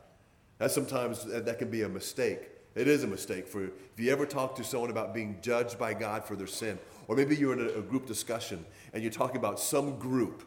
That 0.58 0.71
sometimes 0.71 1.23
that 1.25 1.60
can 1.60 1.69
be 1.69 1.84
a 1.84 1.89
mistake. 1.89 2.49
It 2.75 2.88
is 2.88 3.04
a 3.04 3.08
mistake 3.08 3.47
for 3.47 3.63
if 3.63 3.71
you 3.97 4.12
ever 4.12 4.25
talk 4.25 4.56
to 4.58 4.63
someone 4.63 4.89
about 4.89 5.13
being 5.13 5.38
judged 5.41 5.80
by 5.80 5.93
God 5.93 6.25
for 6.25 6.36
their 6.36 6.47
sin, 6.47 6.78
or 7.08 7.15
maybe 7.15 7.36
you're 7.36 7.54
in 7.54 7.62
a, 7.62 7.80
a 7.80 7.82
group 7.82 8.06
discussion 8.06 8.65
and 8.93 9.01
you're 9.01 9.12
talking 9.12 9.38
about 9.38 9.60
some 9.60 9.97
group. 9.97 10.43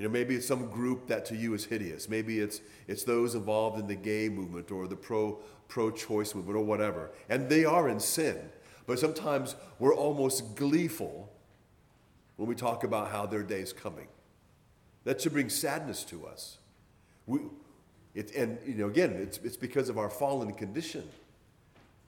You 0.00 0.06
know, 0.06 0.12
maybe 0.12 0.34
it's 0.34 0.46
some 0.46 0.70
group 0.70 1.08
that 1.08 1.26
to 1.26 1.36
you 1.36 1.52
is 1.52 1.66
hideous. 1.66 2.08
Maybe 2.08 2.40
it's 2.40 2.62
it's 2.88 3.04
those 3.04 3.34
involved 3.34 3.78
in 3.78 3.86
the 3.86 3.94
gay 3.94 4.30
movement 4.30 4.70
or 4.70 4.88
the 4.88 4.96
pro 4.96 5.38
pro-choice 5.68 6.34
movement 6.34 6.56
or 6.56 6.64
whatever, 6.64 7.10
and 7.28 7.50
they 7.50 7.66
are 7.66 7.86
in 7.86 8.00
sin. 8.00 8.38
But 8.86 8.98
sometimes 8.98 9.56
we're 9.78 9.94
almost 9.94 10.56
gleeful 10.56 11.30
when 12.36 12.48
we 12.48 12.54
talk 12.54 12.82
about 12.82 13.10
how 13.10 13.26
their 13.26 13.42
day 13.42 13.60
is 13.60 13.74
coming. 13.74 14.08
That 15.04 15.20
should 15.20 15.34
bring 15.34 15.50
sadness 15.50 16.02
to 16.04 16.26
us. 16.26 16.56
We, 17.26 17.40
it, 18.14 18.34
and 18.34 18.56
you 18.64 18.76
know, 18.76 18.86
again, 18.86 19.10
it's, 19.12 19.36
it's 19.44 19.58
because 19.58 19.90
of 19.90 19.98
our 19.98 20.08
fallen 20.08 20.54
condition. 20.54 21.06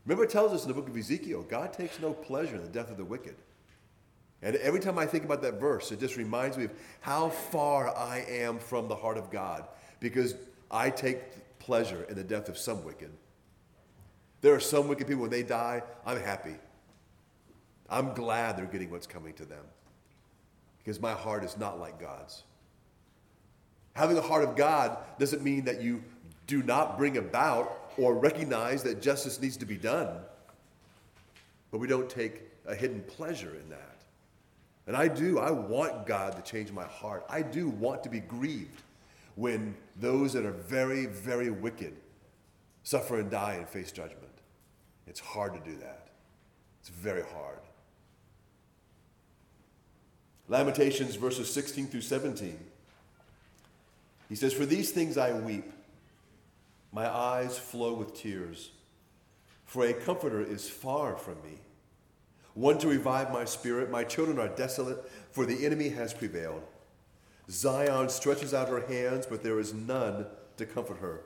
Remember, 0.07 0.24
it 0.24 0.31
tells 0.31 0.52
us 0.52 0.62
in 0.62 0.68
the 0.68 0.74
book 0.74 0.88
of 0.88 0.96
Ezekiel, 0.96 1.42
God 1.42 1.74
takes 1.74 2.00
no 2.00 2.14
pleasure 2.14 2.57
in 2.57 2.62
the 2.62 2.68
death 2.68 2.90
of 2.90 2.96
the 2.96 3.05
wicked. 3.05 3.35
And 4.42 4.57
every 4.57 4.81
time 4.81 4.98
I 4.98 5.07
think 5.07 5.24
about 5.24 5.40
that 5.42 5.61
verse, 5.61 5.92
it 5.92 6.00
just 6.00 6.16
reminds 6.16 6.59
me 6.59 6.64
of 6.64 6.72
how 7.00 7.28
far 7.28 7.96
I 7.96 8.24
am 8.28 8.59
from 8.59 8.88
the 8.88 8.96
heart 8.96 9.16
of 9.16 9.31
God 9.31 9.66
because 10.00 10.35
I 10.70 10.90
take 10.90 11.59
pleasure 11.61 12.05
in 12.09 12.16
the 12.16 12.24
death 12.24 12.48
of 12.48 12.59
some 12.59 12.85
wicked. 12.85 13.11
There 14.40 14.52
are 14.52 14.61
some 14.61 14.88
wicked 14.88 15.07
people, 15.07 15.22
when 15.22 15.31
they 15.31 15.44
die, 15.44 15.83
I'm 16.05 16.20
happy. 16.20 16.57
I'm 17.88 18.14
glad 18.14 18.57
they're 18.57 18.66
getting 18.66 18.90
what's 18.90 19.07
coming 19.07 19.35
to 19.35 19.44
them 19.44 19.64
because 20.78 21.00
my 21.00 21.12
heart 21.12 21.44
is 21.44 21.57
not 21.57 21.78
like 21.78 22.00
God's. 22.00 22.42
Having 23.94 24.18
a 24.18 24.22
heart 24.22 24.42
of 24.42 24.57
God 24.57 24.96
doesn't 25.18 25.44
mean 25.44 25.64
that 25.66 25.81
you 25.81 26.02
do 26.48 26.62
not 26.62 26.98
bring 26.98 27.18
about 27.18 27.92
or 27.96 28.14
recognize 28.14 28.83
that 28.83 29.00
justice 29.00 29.40
needs 29.40 29.57
to 29.59 29.66
be 29.66 29.76
done, 29.76 30.16
but 31.70 31.78
we 31.78 31.87
don't 31.87 32.11
take 32.11 32.42
a 32.66 32.74
hidden 32.74 33.02
pleasure 33.02 33.55
in 33.55 33.68
that. 33.68 34.02
And 34.86 34.96
I 34.96 35.08
do, 35.08 35.38
I 35.38 35.50
want 35.50 36.06
God 36.06 36.36
to 36.36 36.42
change 36.42 36.72
my 36.72 36.84
heart. 36.84 37.24
I 37.28 37.42
do 37.42 37.68
want 37.68 38.02
to 38.02 38.08
be 38.08 38.20
grieved 38.20 38.82
when 39.36 39.74
those 40.00 40.32
that 40.32 40.44
are 40.44 40.52
very, 40.52 41.06
very 41.06 41.50
wicked 41.50 41.94
suffer 42.82 43.20
and 43.20 43.30
die 43.30 43.54
and 43.54 43.68
face 43.68 43.92
judgment. 43.92 44.18
It's 45.06 45.20
hard 45.20 45.54
to 45.54 45.60
do 45.70 45.76
that. 45.78 46.08
It's 46.80 46.88
very 46.88 47.22
hard. 47.22 47.58
Lamentations 50.48 51.14
verses 51.14 51.52
16 51.52 51.86
through 51.86 52.00
17. 52.00 52.58
He 54.28 54.34
says, 54.34 54.52
For 54.52 54.66
these 54.66 54.90
things 54.90 55.16
I 55.16 55.32
weep, 55.32 55.70
my 56.92 57.08
eyes 57.08 57.58
flow 57.58 57.94
with 57.94 58.14
tears, 58.14 58.70
for 59.64 59.86
a 59.86 59.94
comforter 59.94 60.42
is 60.42 60.68
far 60.68 61.16
from 61.16 61.36
me. 61.42 61.58
One 62.54 62.78
to 62.78 62.88
revive 62.88 63.32
my 63.32 63.44
spirit. 63.44 63.90
My 63.90 64.04
children 64.04 64.38
are 64.38 64.48
desolate, 64.48 65.10
for 65.30 65.46
the 65.46 65.64
enemy 65.64 65.88
has 65.90 66.12
prevailed. 66.12 66.62
Zion 67.50 68.08
stretches 68.08 68.54
out 68.54 68.68
her 68.68 68.86
hands, 68.86 69.26
but 69.26 69.42
there 69.42 69.58
is 69.58 69.74
none 69.74 70.26
to 70.56 70.66
comfort 70.66 70.98
her. 70.98 71.22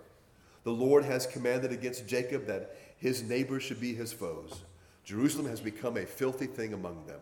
The 0.64 0.72
Lord 0.72 1.04
has 1.04 1.26
commanded 1.26 1.72
against 1.72 2.06
Jacob 2.06 2.46
that 2.46 2.76
his 2.96 3.22
neighbors 3.22 3.62
should 3.62 3.80
be 3.80 3.94
his 3.94 4.12
foes. 4.12 4.62
Jerusalem 5.04 5.46
has 5.46 5.60
become 5.60 5.96
a 5.96 6.06
filthy 6.06 6.46
thing 6.46 6.72
among 6.72 7.06
them. 7.06 7.20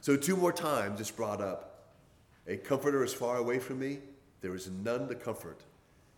So, 0.00 0.16
two 0.16 0.36
more 0.36 0.52
times 0.52 1.00
it's 1.00 1.10
brought 1.10 1.40
up 1.40 1.74
a 2.46 2.58
comforter 2.58 3.02
is 3.02 3.14
far 3.14 3.38
away 3.38 3.58
from 3.58 3.78
me, 3.78 4.00
there 4.42 4.54
is 4.54 4.68
none 4.68 5.08
to 5.08 5.14
comfort. 5.14 5.62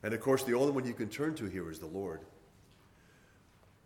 And 0.02 0.12
of 0.12 0.20
course, 0.20 0.42
the 0.42 0.54
only 0.54 0.72
one 0.72 0.84
you 0.84 0.92
can 0.92 1.08
turn 1.08 1.34
to 1.36 1.46
here 1.46 1.70
is 1.70 1.78
the 1.78 1.86
Lord. 1.86 2.20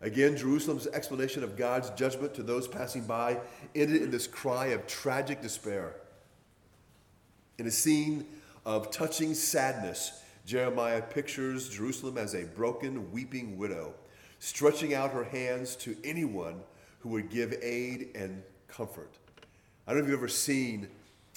Again, 0.01 0.35
Jerusalem's 0.35 0.87
explanation 0.87 1.43
of 1.43 1.55
God's 1.55 1.91
judgment 1.91 2.33
to 2.33 2.43
those 2.43 2.67
passing 2.67 3.03
by 3.03 3.39
ended 3.75 4.01
in 4.01 4.09
this 4.09 4.25
cry 4.25 4.67
of 4.67 4.87
tragic 4.87 5.41
despair. 5.41 5.95
In 7.59 7.67
a 7.67 7.71
scene 7.71 8.25
of 8.65 8.89
touching 8.89 9.35
sadness, 9.35 10.21
Jeremiah 10.45 11.01
pictures 11.01 11.69
Jerusalem 11.69 12.17
as 12.17 12.33
a 12.33 12.45
broken, 12.45 13.11
weeping 13.11 13.57
widow, 13.57 13.93
stretching 14.39 14.95
out 14.95 15.11
her 15.11 15.23
hands 15.23 15.75
to 15.77 15.95
anyone 16.03 16.61
who 16.99 17.09
would 17.09 17.29
give 17.29 17.53
aid 17.61 18.09
and 18.15 18.41
comfort. 18.67 19.17
I 19.85 19.91
don't 19.91 19.99
know 19.99 20.05
if 20.05 20.09
you've 20.09 20.19
ever 20.19 20.27
seen, 20.27 20.87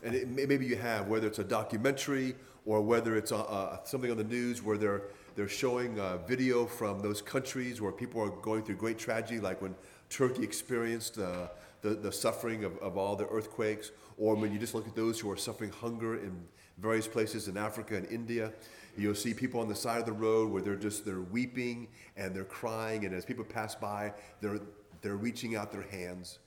and 0.03 0.15
it, 0.15 0.29
maybe 0.29 0.65
you 0.65 0.77
have, 0.77 1.09
whether 1.09 1.27
it's 1.27 1.39
a 1.39 1.45
documentary 1.45 2.35
or 2.65 2.81
whether 2.81 3.17
it's 3.17 3.31
a, 3.31 3.37
a, 3.37 3.81
something 3.85 4.11
on 4.11 4.17
the 4.17 4.25
news 4.25 4.63
where 4.63 4.79
they're, 4.79 5.03
they're 5.35 5.49
showing 5.49 6.01
video 6.27 6.67
from 6.67 7.01
those 7.01 7.21
countries 7.21 7.81
where 7.81 7.93
people 7.93 8.21
are 8.21 8.31
going 8.31 8.63
through 8.63 8.77
great 8.77 8.99
tragedy, 8.99 9.41
like 9.41 9.61
when 9.61 9.75
Turkey 10.09 10.45
experienced 10.45 11.19
uh, 11.19 11.49
the, 11.83 11.91
the 11.91 12.13
suffering 12.13 12.65
of, 12.65 12.79
of 12.79 12.97
all 12.97 13.17
the 13.17 13.27
earthquakes, 13.29 13.91
or 14.17 14.35
when 14.35 14.53
you 14.53 14.59
just 14.59 14.75
look 14.75 14.87
at 14.87 14.95
those 14.95 15.19
who 15.19 15.31
are 15.31 15.37
suffering 15.37 15.71
hunger 15.71 16.17
in 16.17 16.45
various 16.79 17.07
places 17.07 17.49
in 17.49 17.57
Africa 17.57 17.97
and 17.97 18.07
India. 18.11 18.53
You'll 18.97 19.15
see 19.15 19.35
people 19.35 19.61
on 19.61 19.69
the 19.69 19.75
side 19.75 19.99
of 19.99 20.07
the 20.07 20.13
road 20.13 20.51
where 20.51 20.63
they're 20.63 20.77
just 20.77 21.05
they're 21.05 21.21
weeping 21.21 21.89
and 22.17 22.35
they're 22.35 22.45
crying, 22.45 23.05
and 23.05 23.15
as 23.15 23.25
people 23.25 23.45
pass 23.45 23.75
by, 23.75 24.13
they're 24.41 24.61
they're 25.03 25.17
reaching 25.17 25.55
out 25.55 25.71
their 25.71 25.83
hands. 25.83 26.39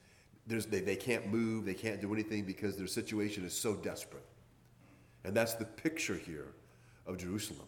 There's, 0.47 0.65
they, 0.65 0.80
they 0.80 0.95
can't 0.95 1.28
move, 1.28 1.65
they 1.65 1.76
can't 1.76 2.02
do 2.02 2.12
anything 2.13 2.43
because 2.43 2.76
their 2.76 2.88
situation 2.88 3.45
is 3.45 3.54
so 3.54 3.76
desperate. 3.76 4.26
And 5.23 5.36
that's 5.36 5.54
the 5.54 5.65
picture 5.65 6.15
here 6.15 6.47
of 7.06 7.17
Jerusalem. 7.17 7.67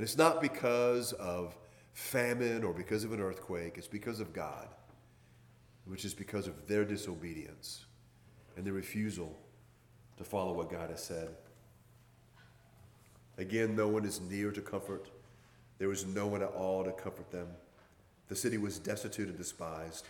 And 0.00 0.06
it's 0.06 0.16
not 0.16 0.40
because 0.40 1.12
of 1.12 1.54
famine 1.92 2.64
or 2.64 2.72
because 2.72 3.04
of 3.04 3.12
an 3.12 3.20
earthquake, 3.20 3.76
it's 3.76 3.86
because 3.86 4.18
of 4.18 4.32
God, 4.32 4.68
which 5.84 6.06
is 6.06 6.14
because 6.14 6.46
of 6.46 6.66
their 6.66 6.86
disobedience 6.86 7.84
and 8.56 8.64
their 8.64 8.72
refusal 8.72 9.38
to 10.16 10.24
follow 10.24 10.54
what 10.54 10.70
God 10.70 10.88
has 10.88 11.04
said. 11.04 11.28
Again, 13.36 13.76
no 13.76 13.88
one 13.88 14.06
is 14.06 14.22
near 14.22 14.50
to 14.52 14.62
comfort. 14.62 15.10
There 15.76 15.90
was 15.90 16.06
no 16.06 16.26
one 16.26 16.40
at 16.40 16.52
all 16.52 16.82
to 16.82 16.92
comfort 16.92 17.30
them. 17.30 17.48
The 18.28 18.36
city 18.36 18.56
was 18.56 18.78
destitute 18.78 19.28
and 19.28 19.36
despised. 19.36 20.06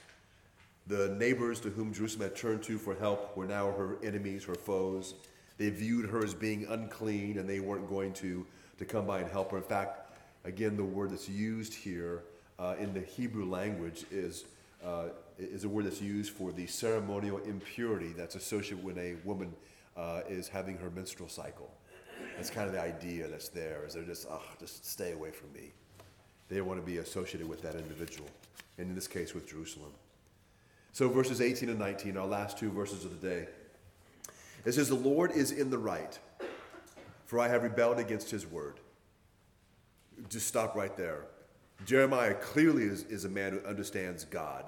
The 0.87 1.17
neighbors 1.19 1.59
to 1.63 1.69
whom 1.69 1.93
Jerusalem 1.93 2.29
had 2.29 2.37
turned 2.37 2.63
to 2.63 2.79
for 2.79 2.95
help 2.95 3.37
were 3.37 3.45
now 3.45 3.73
her 3.73 3.99
enemies, 4.05 4.45
her 4.45 4.55
foes. 4.55 5.15
They 5.59 5.69
viewed 5.69 6.09
her 6.11 6.23
as 6.23 6.33
being 6.33 6.65
unclean 6.67 7.39
and 7.39 7.49
they 7.49 7.59
weren't 7.59 7.89
going 7.89 8.13
to, 8.13 8.47
to 8.81 8.87
come 8.87 9.07
by 9.07 9.21
and 9.21 9.31
help 9.31 9.53
her. 9.53 9.59
In 9.59 9.63
fact, 9.63 10.11
again, 10.45 10.77
the 10.77 10.83
word 10.83 11.11
that's 11.11 11.29
used 11.29 11.75
here 11.75 12.23
uh, 12.59 12.75
in 12.81 12.95
the 12.95 13.01
Hebrew 13.01 13.45
language 13.45 14.05
is, 14.11 14.47
uh, 14.83 15.09
is 15.39 15.65
a 15.65 15.69
word 15.69 15.85
that's 15.85 16.01
used 16.01 16.33
for 16.33 16.51
the 16.51 16.67
ceremonial 16.67 17.39
impurity 17.39 18.15
that's 18.17 18.37
associated 18.37 18.83
when 18.83 18.99
a 18.99 19.17
woman 19.23 19.53
uh, 19.99 20.23
is 20.31 20.49
having 20.49 20.79
her 20.79 20.89
menstrual 20.91 21.29
cycle. 21.29 21.71
That's 22.37 22.49
kind 22.49 22.67
of 22.67 22.73
the 22.73 22.81
idea 22.81 23.29
that's 23.29 23.51
there, 23.51 23.85
is 23.87 23.93
they're 23.93 24.03
just, 24.03 24.27
oh, 24.31 24.41
just 24.59 24.87
stay 24.87 25.13
away 25.13 25.31
from 25.31 25.53
me. 25.53 25.73
They 26.49 26.63
want 26.63 26.81
to 26.81 26.87
be 26.87 26.99
associated 26.99 27.47
with 27.47 27.61
that 27.61 27.75
individual, 27.75 28.31
and 28.79 28.89
in 28.89 28.95
this 28.95 29.07
case, 29.07 29.35
with 29.35 29.47
Jerusalem. 29.47 29.93
So, 30.93 31.09
verses 31.11 31.43
18 31.43 31.69
and 31.69 31.79
19, 31.79 32.17
our 32.17 32.27
last 32.27 32.59
two 32.59 32.71
verses 32.71 33.05
of 33.05 33.21
the 33.21 33.29
day. 33.29 33.47
It 34.65 34.73
says, 34.73 34.89
The 34.89 34.95
Lord 34.95 35.33
is 35.33 35.53
in 35.53 35.69
the 35.69 35.79
right, 35.79 36.19
for 37.31 37.39
I 37.39 37.47
have 37.47 37.63
rebelled 37.63 38.01
against 38.01 38.29
his 38.29 38.45
word. 38.45 38.81
Just 40.29 40.49
stop 40.49 40.75
right 40.75 40.97
there. 40.97 41.27
Jeremiah 41.87 42.35
clearly 42.35 42.83
is, 42.83 43.05
is 43.05 43.25
a 43.25 43.29
man 43.29 43.53
who 43.53 43.61
understands 43.69 44.25
God. 44.25 44.65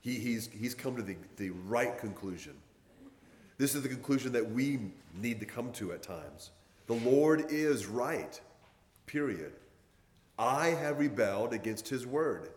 He, 0.00 0.16
he's, 0.16 0.48
he's 0.52 0.74
come 0.74 0.96
to 0.96 1.02
the, 1.02 1.14
the 1.36 1.50
right 1.50 1.96
conclusion. 1.98 2.54
This 3.58 3.76
is 3.76 3.84
the 3.84 3.88
conclusion 3.88 4.32
that 4.32 4.50
we 4.50 4.90
need 5.22 5.38
to 5.38 5.46
come 5.46 5.70
to 5.74 5.92
at 5.92 6.02
times. 6.02 6.50
The 6.88 6.94
Lord 6.94 7.44
is 7.48 7.86
right, 7.86 8.40
period. 9.06 9.52
I 10.36 10.70
have 10.70 10.98
rebelled 10.98 11.52
against 11.52 11.88
his 11.88 12.08
word. 12.08 12.48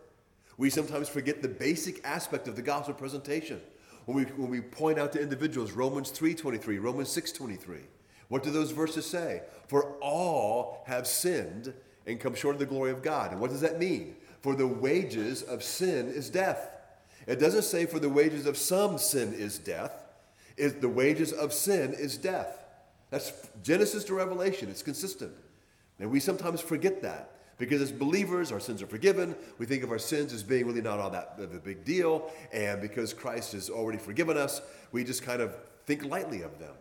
We 0.56 0.68
sometimes 0.68 1.08
forget 1.08 1.42
the 1.42 1.48
basic 1.48 2.04
aspect 2.04 2.48
of 2.48 2.56
the 2.56 2.62
gospel 2.62 2.94
presentation 2.94 3.60
when 4.06 4.16
we, 4.16 4.24
when 4.24 4.50
we 4.50 4.60
point 4.60 4.98
out 4.98 5.12
to 5.12 5.22
individuals 5.22 5.70
Romans 5.70 6.10
3.23, 6.10 6.82
Romans 6.82 7.08
6.23. 7.16 7.82
What 8.30 8.44
do 8.44 8.50
those 8.50 8.70
verses 8.70 9.04
say? 9.04 9.42
For 9.66 9.96
all 10.00 10.84
have 10.86 11.06
sinned 11.06 11.74
and 12.06 12.20
come 12.20 12.34
short 12.34 12.54
of 12.54 12.60
the 12.60 12.66
glory 12.66 12.92
of 12.92 13.02
God. 13.02 13.32
And 13.32 13.40
what 13.40 13.50
does 13.50 13.60
that 13.60 13.78
mean? 13.78 14.14
For 14.40 14.54
the 14.54 14.68
wages 14.68 15.42
of 15.42 15.64
sin 15.64 16.06
is 16.08 16.30
death. 16.30 16.76
It 17.26 17.40
doesn't 17.40 17.64
say 17.64 17.86
for 17.86 17.98
the 17.98 18.08
wages 18.08 18.46
of 18.46 18.56
some 18.56 18.98
sin 18.98 19.34
is 19.34 19.58
death. 19.58 20.06
It, 20.56 20.80
the 20.80 20.88
wages 20.88 21.32
of 21.32 21.52
sin 21.52 21.92
is 21.92 22.16
death. 22.16 22.64
That's 23.10 23.32
Genesis 23.64 24.04
to 24.04 24.14
Revelation. 24.14 24.70
It's 24.70 24.82
consistent. 24.82 25.32
And 25.98 26.08
we 26.08 26.20
sometimes 26.20 26.60
forget 26.60 27.02
that. 27.02 27.32
Because 27.58 27.82
as 27.82 27.90
believers, 27.90 28.52
our 28.52 28.60
sins 28.60 28.80
are 28.80 28.86
forgiven. 28.86 29.34
We 29.58 29.66
think 29.66 29.82
of 29.82 29.90
our 29.90 29.98
sins 29.98 30.32
as 30.32 30.44
being 30.44 30.66
really 30.66 30.82
not 30.82 31.00
all 31.00 31.10
that 31.10 31.34
of 31.38 31.52
a 31.52 31.58
big 31.58 31.84
deal. 31.84 32.30
And 32.52 32.80
because 32.80 33.12
Christ 33.12 33.52
has 33.52 33.68
already 33.68 33.98
forgiven 33.98 34.36
us, 34.36 34.62
we 34.92 35.02
just 35.02 35.24
kind 35.24 35.42
of 35.42 35.56
think 35.84 36.04
lightly 36.04 36.42
of 36.42 36.60
them. 36.60 36.74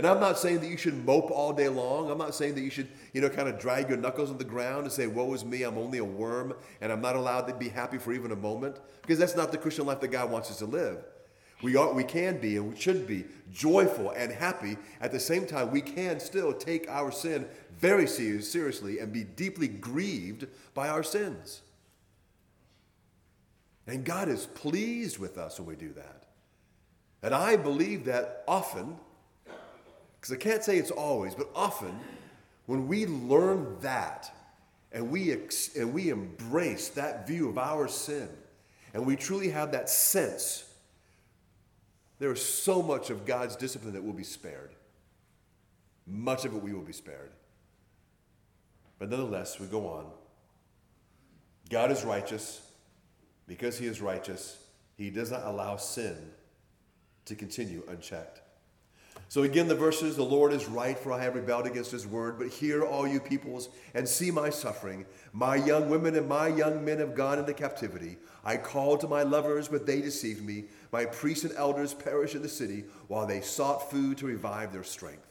And 0.00 0.06
I'm 0.06 0.18
not 0.18 0.38
saying 0.38 0.60
that 0.60 0.68
you 0.68 0.78
should 0.78 1.04
mope 1.04 1.30
all 1.30 1.52
day 1.52 1.68
long. 1.68 2.10
I'm 2.10 2.16
not 2.16 2.34
saying 2.34 2.54
that 2.54 2.62
you 2.62 2.70
should, 2.70 2.88
you 3.12 3.20
know, 3.20 3.28
kind 3.28 3.50
of 3.50 3.58
drag 3.58 3.90
your 3.90 3.98
knuckles 3.98 4.30
on 4.30 4.38
the 4.38 4.44
ground 4.44 4.84
and 4.84 4.90
say, 4.90 5.06
Woe 5.06 5.34
is 5.34 5.44
me, 5.44 5.62
I'm 5.62 5.76
only 5.76 5.98
a 5.98 6.04
worm, 6.04 6.54
and 6.80 6.90
I'm 6.90 7.02
not 7.02 7.16
allowed 7.16 7.42
to 7.48 7.54
be 7.54 7.68
happy 7.68 7.98
for 7.98 8.14
even 8.14 8.32
a 8.32 8.36
moment. 8.36 8.80
Because 9.02 9.18
that's 9.18 9.36
not 9.36 9.52
the 9.52 9.58
Christian 9.58 9.84
life 9.84 10.00
that 10.00 10.08
God 10.08 10.30
wants 10.30 10.50
us 10.50 10.56
to 10.60 10.64
live. 10.64 11.04
We, 11.60 11.76
are, 11.76 11.92
we 11.92 12.02
can 12.02 12.38
be 12.38 12.56
and 12.56 12.72
we 12.72 12.80
should 12.80 13.06
be 13.06 13.26
joyful 13.52 14.12
and 14.12 14.32
happy. 14.32 14.78
At 15.02 15.12
the 15.12 15.20
same 15.20 15.44
time, 15.44 15.70
we 15.70 15.82
can 15.82 16.18
still 16.18 16.54
take 16.54 16.88
our 16.88 17.12
sin 17.12 17.46
very 17.78 18.06
seriously 18.06 19.00
and 19.00 19.12
be 19.12 19.24
deeply 19.24 19.68
grieved 19.68 20.46
by 20.72 20.88
our 20.88 21.02
sins. 21.02 21.60
And 23.86 24.02
God 24.02 24.30
is 24.30 24.46
pleased 24.46 25.18
with 25.18 25.36
us 25.36 25.60
when 25.60 25.68
we 25.68 25.76
do 25.76 25.92
that. 25.92 26.24
And 27.22 27.34
I 27.34 27.56
believe 27.56 28.06
that 28.06 28.44
often, 28.48 28.96
because 30.20 30.34
I 30.34 30.36
can't 30.36 30.62
say 30.62 30.76
it's 30.76 30.90
always, 30.90 31.34
but 31.34 31.48
often, 31.54 31.98
when 32.66 32.86
we 32.86 33.06
learn 33.06 33.76
that 33.80 34.30
and 34.92 35.10
we, 35.10 35.32
ex- 35.32 35.74
and 35.76 35.94
we 35.94 36.10
embrace 36.10 36.88
that 36.90 37.26
view 37.26 37.48
of 37.48 37.56
our 37.56 37.88
sin, 37.88 38.28
and 38.92 39.06
we 39.06 39.16
truly 39.16 39.48
have 39.48 39.72
that 39.72 39.88
sense, 39.88 40.64
there 42.18 42.30
is 42.32 42.44
so 42.44 42.82
much 42.82 43.08
of 43.08 43.24
God's 43.24 43.56
discipline 43.56 43.94
that 43.94 44.04
will 44.04 44.12
be 44.12 44.24
spared. 44.24 44.74
Much 46.06 46.44
of 46.44 46.54
it 46.54 46.62
we 46.62 46.74
will 46.74 46.82
be 46.82 46.92
spared. 46.92 47.30
But 48.98 49.08
nonetheless, 49.08 49.58
we 49.58 49.66
go 49.66 49.86
on. 49.86 50.06
God 51.70 51.90
is 51.90 52.04
righteous. 52.04 52.60
Because 53.46 53.78
he 53.78 53.86
is 53.86 54.00
righteous, 54.00 54.58
he 54.96 55.10
does 55.10 55.32
not 55.32 55.44
allow 55.44 55.74
sin 55.76 56.16
to 57.24 57.34
continue 57.34 57.82
unchecked. 57.88 58.42
So 59.30 59.44
again, 59.44 59.68
the 59.68 59.76
verses, 59.76 60.16
the 60.16 60.24
Lord 60.24 60.52
is 60.52 60.66
right, 60.66 60.98
for 60.98 61.12
I 61.12 61.22
have 61.22 61.36
rebelled 61.36 61.64
against 61.64 61.92
his 61.92 62.04
word. 62.04 62.36
But 62.36 62.48
hear, 62.48 62.84
all 62.84 63.06
you 63.06 63.20
peoples, 63.20 63.68
and 63.94 64.08
see 64.08 64.32
my 64.32 64.50
suffering. 64.50 65.06
My 65.32 65.54
young 65.54 65.88
women 65.88 66.16
and 66.16 66.28
my 66.28 66.48
young 66.48 66.84
men 66.84 66.98
have 66.98 67.14
gone 67.14 67.38
into 67.38 67.54
captivity. 67.54 68.18
I 68.44 68.56
called 68.56 68.98
to 69.02 69.08
my 69.08 69.22
lovers, 69.22 69.68
but 69.68 69.86
they 69.86 70.00
deceived 70.00 70.44
me. 70.44 70.64
My 70.90 71.04
priests 71.04 71.44
and 71.44 71.54
elders 71.54 71.94
perished 71.94 72.34
in 72.34 72.42
the 72.42 72.48
city, 72.48 72.86
while 73.06 73.24
they 73.24 73.40
sought 73.40 73.88
food 73.88 74.18
to 74.18 74.26
revive 74.26 74.72
their 74.72 74.82
strength. 74.82 75.29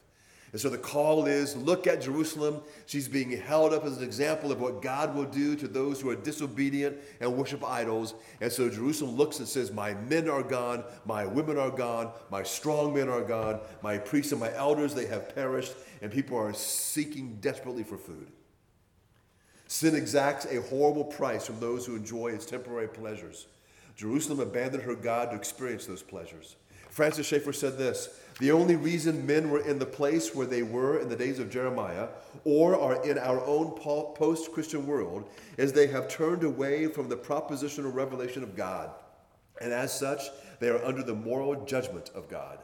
And 0.52 0.60
so 0.60 0.70
the 0.70 0.78
call 0.78 1.28
is 1.28 1.56
look 1.56 1.86
at 1.86 2.02
Jerusalem. 2.02 2.62
She's 2.88 3.08
being 3.08 3.32
held 3.32 3.74
up 3.74 3.86
as 3.86 3.98
an 3.98 4.04
example 4.04 4.52
of 4.52 4.60
what 4.60 4.82
God 4.82 5.14
will 5.16 5.26
do 5.26 5.56
to 5.56 5.68
those 5.68 6.02
who 6.02 6.10
are 6.10 6.16
disobedient 6.16 6.98
and 7.20 7.36
worship 7.38 7.64
idols. 7.64 8.16
And 8.42 8.52
so 8.52 8.70
Jerusalem 8.70 9.16
looks 9.16 9.40
and 9.40 9.48
says, 9.48 9.72
My 9.72 9.94
men 9.94 10.28
are 10.28 10.42
gone, 10.42 10.84
my 11.06 11.26
women 11.26 11.58
are 11.58 11.70
gone, 11.70 12.12
my 12.32 12.42
strong 12.42 12.94
men 12.96 13.10
are 13.10 13.22
gone, 13.22 13.60
my 13.84 13.98
priests 13.98 14.32
and 14.32 14.42
my 14.42 14.54
elders, 14.56 14.96
they 14.96 15.06
have 15.06 15.36
perished, 15.36 15.74
and 16.02 16.12
people 16.12 16.38
are 16.38 16.54
seeking 16.54 17.38
desperately 17.42 17.84
for 17.84 17.98
food. 17.98 18.32
Sin 19.68 19.96
exacts 19.96 20.46
a 20.46 20.62
horrible 20.62 21.04
price 21.04 21.46
from 21.46 21.60
those 21.60 21.86
who 21.86 21.96
enjoy 21.96 22.30
its 22.30 22.46
temporary 22.46 22.88
pleasures. 22.88 23.46
Jerusalem 23.96 24.40
abandoned 24.40 24.84
her 24.84 24.96
God 24.96 25.30
to 25.30 25.36
experience 25.36 25.86
those 25.86 26.02
pleasures. 26.02 26.56
Francis 26.90 27.28
Schaeffer 27.28 27.54
said 27.54 27.78
this 27.78 28.20
The 28.40 28.52
only 28.52 28.78
reason 28.78 29.28
men 29.28 29.50
were 29.50 29.60
in 29.60 29.80
the 29.80 29.86
place 29.86 30.34
where 30.34 30.48
they 30.48 30.64
were 30.64 31.00
in 31.00 31.10
the 31.10 31.16
days 31.16 31.40
of 31.40 31.52
Jeremiah, 31.52 32.08
or 32.46 32.80
are 32.80 33.04
in 33.06 33.18
our 33.18 33.46
own 33.46 33.72
post 33.72 34.54
Christian 34.54 34.88
world, 34.88 35.30
is 35.58 35.74
they 35.74 35.88
have 35.88 36.08
turned 36.08 36.44
away 36.44 36.88
from 36.88 37.10
the 37.10 37.18
propositional 37.18 37.94
revelation 37.94 38.42
of 38.42 38.56
God. 38.56 38.92
And 39.62 39.74
as 39.74 39.98
such, 39.98 40.22
they 40.62 40.70
are 40.70 40.84
under 40.86 41.04
the 41.04 41.14
moral 41.14 41.66
judgment 41.66 42.12
of 42.16 42.30
God. 42.30 42.60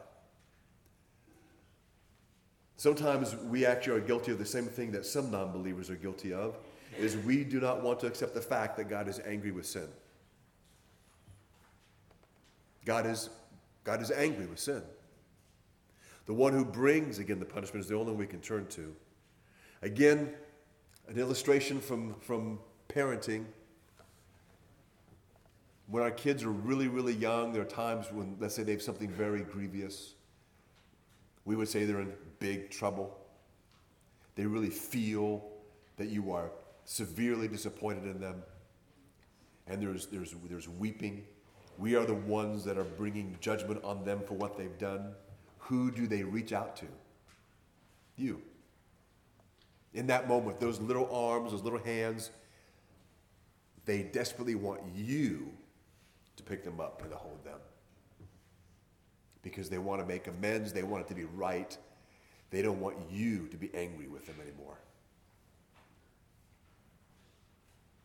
Sometimes 2.78 3.36
we 3.36 3.66
actually 3.66 3.98
are 3.98 4.04
guilty 4.04 4.32
of 4.32 4.38
the 4.38 4.46
same 4.46 4.64
thing 4.64 4.92
that 4.92 5.04
some 5.04 5.30
non 5.30 5.52
believers 5.52 5.90
are 5.90 5.96
guilty 5.96 6.32
of, 6.32 6.56
is 6.98 7.18
we 7.18 7.44
do 7.44 7.60
not 7.60 7.82
want 7.82 8.00
to 8.00 8.06
accept 8.06 8.32
the 8.32 8.40
fact 8.40 8.78
that 8.78 8.88
God 8.88 9.08
is 9.08 9.20
angry 9.26 9.50
with 9.50 9.66
sin. 9.66 9.88
God 12.86 13.04
is 13.04 13.28
God 13.84 14.00
is 14.00 14.10
angry 14.10 14.46
with 14.46 14.58
sin. 14.58 14.82
The 16.26 16.34
one 16.34 16.52
who 16.52 16.64
brings, 16.64 17.18
again, 17.18 17.38
the 17.38 17.44
punishment 17.44 17.84
is 17.84 17.88
the 17.88 17.96
only 17.96 18.12
one 18.12 18.18
we 18.18 18.26
can 18.26 18.40
turn 18.40 18.66
to. 18.68 18.94
Again, 19.82 20.30
an 21.08 21.18
illustration 21.18 21.80
from, 21.80 22.14
from 22.20 22.58
parenting. 22.88 23.44
When 25.88 26.02
our 26.02 26.10
kids 26.10 26.42
are 26.42 26.50
really, 26.50 26.88
really 26.88 27.14
young, 27.14 27.52
there 27.52 27.62
are 27.62 27.66
times 27.66 28.06
when, 28.10 28.36
let's 28.40 28.54
say, 28.54 28.64
they 28.64 28.72
have 28.72 28.82
something 28.82 29.08
very 29.08 29.42
grievous. 29.42 30.14
We 31.44 31.54
would 31.54 31.68
say 31.68 31.84
they're 31.84 32.00
in 32.00 32.12
big 32.40 32.70
trouble. 32.70 33.16
They 34.34 34.46
really 34.46 34.70
feel 34.70 35.44
that 35.96 36.08
you 36.08 36.32
are 36.32 36.50
severely 36.84 37.46
disappointed 37.46 38.04
in 38.04 38.20
them. 38.20 38.42
And 39.68 39.80
there's, 39.80 40.06
there's, 40.06 40.34
there's 40.48 40.68
weeping 40.68 41.24
we 41.78 41.94
are 41.94 42.06
the 42.06 42.14
ones 42.14 42.64
that 42.64 42.78
are 42.78 42.84
bringing 42.84 43.36
judgment 43.40 43.84
on 43.84 44.04
them 44.04 44.20
for 44.26 44.34
what 44.34 44.56
they've 44.56 44.78
done. 44.78 45.12
Who 45.68 45.90
do 45.90 46.06
they 46.06 46.22
reach 46.22 46.52
out 46.52 46.76
to? 46.76 46.86
You. 48.16 48.40
In 49.94 50.06
that 50.08 50.28
moment, 50.28 50.60
those 50.60 50.80
little 50.80 51.08
arms, 51.12 51.52
those 51.52 51.62
little 51.62 51.78
hands, 51.78 52.30
they 53.84 54.02
desperately 54.02 54.54
want 54.54 54.80
you 54.94 55.50
to 56.36 56.42
pick 56.42 56.62
them 56.64 56.80
up 56.80 57.02
and 57.02 57.10
to 57.10 57.16
hold 57.16 57.44
them. 57.44 57.58
Because 59.42 59.68
they 59.68 59.78
want 59.78 60.00
to 60.00 60.06
make 60.06 60.26
amends, 60.26 60.72
they 60.72 60.82
want 60.82 61.04
it 61.04 61.08
to 61.08 61.14
be 61.14 61.24
right. 61.24 61.76
They 62.50 62.62
don't 62.62 62.80
want 62.80 62.96
you 63.10 63.48
to 63.48 63.56
be 63.56 63.74
angry 63.74 64.08
with 64.08 64.26
them 64.26 64.36
anymore. 64.40 64.78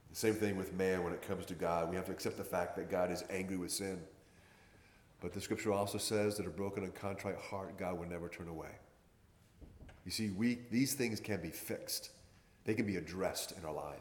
The 0.10 0.15
same 0.15 0.34
thing 0.34 0.58
with 0.58 0.74
man 0.74 1.04
when 1.04 1.13
it 1.13 1.21
comes 1.21 1.45
to 1.47 1.54
God. 1.54 1.89
We 1.89 1.95
have 1.95 2.06
to 2.06 2.12
accept 2.12 2.38
the 2.38 2.43
fact 2.43 2.76
that 2.76 2.89
God 2.89 3.12
is 3.12 3.24
angry 3.30 3.58
with 3.58 3.71
sin. 3.71 4.00
But 5.22 5.34
the 5.34 5.40
scripture 5.40 5.72
also 5.72 5.98
says 5.98 6.36
that 6.38 6.48
a 6.48 6.50
broken 6.50 6.84
and 6.84 6.94
contrite 6.94 7.38
heart, 7.38 7.78
God 7.78 7.98
will 7.98 8.08
never 8.08 8.28
turn 8.28 8.48
away. 8.48 8.72
You 10.04 10.12
see, 10.12 10.32
we, 10.32 10.60
these 10.72 10.96
things 10.96 11.20
can 11.20 11.42
be 11.42 11.52
fixed, 11.52 12.10
they 12.66 12.74
can 12.74 12.86
be 12.86 12.98
addressed 12.98 13.54
in 13.58 13.64
our 13.64 13.74
life. 13.74 14.00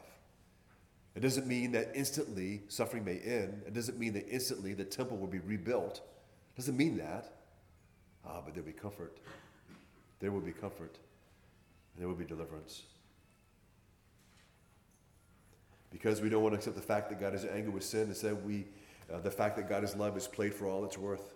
It 1.15 1.19
doesn't 1.19 1.45
mean 1.45 1.71
that 1.73 1.91
instantly 1.93 2.61
suffering 2.67 3.05
may 3.05 3.19
end. 3.19 3.63
It 3.67 3.73
doesn't 3.73 3.99
mean 3.99 4.13
that 4.13 4.27
instantly 4.29 4.73
the 4.73 4.85
temple 4.85 5.17
will 5.17 5.27
be 5.27 5.39
rebuilt. 5.39 6.01
It 6.55 6.57
doesn't 6.57 6.77
mean 6.77 6.97
that. 6.97 7.33
Ah, 8.25 8.41
but 8.43 8.53
there'll 8.53 8.65
be 8.65 8.71
comfort. 8.71 9.17
There 10.19 10.31
will 10.31 10.41
be 10.41 10.53
comfort. 10.53 10.97
There 11.97 12.07
will 12.07 12.15
be 12.15 12.25
deliverance 12.25 12.83
because 15.91 16.21
we 16.21 16.29
don't 16.29 16.41
want 16.41 16.53
to 16.53 16.57
accept 16.57 16.75
the 16.75 16.81
fact 16.81 17.09
that 17.09 17.19
God 17.19 17.35
is 17.35 17.45
angry 17.45 17.69
with 17.69 17.83
sin. 17.83 18.07
Instead, 18.07 18.43
we, 18.45 18.65
uh, 19.13 19.19
the 19.19 19.31
fact 19.31 19.55
that 19.57 19.67
God 19.67 19.83
is 19.83 19.95
love 19.95 20.15
is 20.17 20.27
played 20.27 20.53
for 20.53 20.67
all 20.67 20.85
it's 20.85 20.97
worth. 20.97 21.33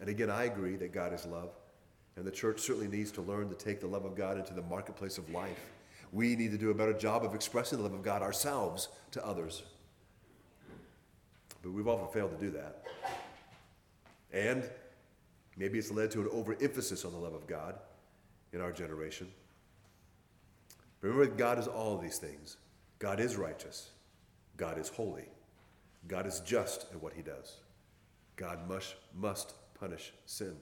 And 0.00 0.08
again, 0.08 0.30
I 0.30 0.44
agree 0.44 0.76
that 0.76 0.92
God 0.92 1.12
is 1.12 1.26
love. 1.26 1.50
And 2.16 2.26
the 2.26 2.30
church 2.30 2.60
certainly 2.60 2.88
needs 2.88 3.10
to 3.12 3.22
learn 3.22 3.48
to 3.48 3.54
take 3.54 3.80
the 3.80 3.86
love 3.86 4.04
of 4.04 4.14
God 4.14 4.38
into 4.38 4.54
the 4.54 4.62
marketplace 4.62 5.18
of 5.18 5.28
life. 5.30 5.58
We 6.12 6.36
need 6.36 6.50
to 6.52 6.58
do 6.58 6.70
a 6.70 6.74
better 6.74 6.92
job 6.92 7.24
of 7.24 7.34
expressing 7.34 7.78
the 7.78 7.84
love 7.84 7.92
of 7.92 8.02
God 8.02 8.22
ourselves 8.22 8.88
to 9.12 9.26
others. 9.26 9.62
But 11.62 11.72
we've 11.72 11.88
often 11.88 12.08
failed 12.08 12.38
to 12.38 12.44
do 12.44 12.50
that. 12.52 12.84
And 14.32 14.68
maybe 15.56 15.78
it's 15.78 15.90
led 15.90 16.10
to 16.12 16.20
an 16.20 16.28
overemphasis 16.32 17.04
on 17.04 17.12
the 17.12 17.18
love 17.18 17.34
of 17.34 17.46
God 17.46 17.76
in 18.52 18.60
our 18.60 18.72
generation. 18.72 19.28
Remember, 21.00 21.26
God 21.26 21.58
is 21.58 21.66
all 21.66 21.94
of 21.94 22.00
these 22.00 22.18
things. 22.18 22.56
God 22.98 23.20
is 23.20 23.36
righteous. 23.36 23.90
God 24.56 24.78
is 24.78 24.88
holy. 24.88 25.28
God 26.08 26.26
is 26.26 26.40
just 26.40 26.86
at 26.92 27.02
what 27.02 27.12
he 27.12 27.22
does. 27.22 27.56
God 28.36 28.68
must, 28.68 28.94
must 29.14 29.54
punish 29.78 30.12
sin. 30.24 30.56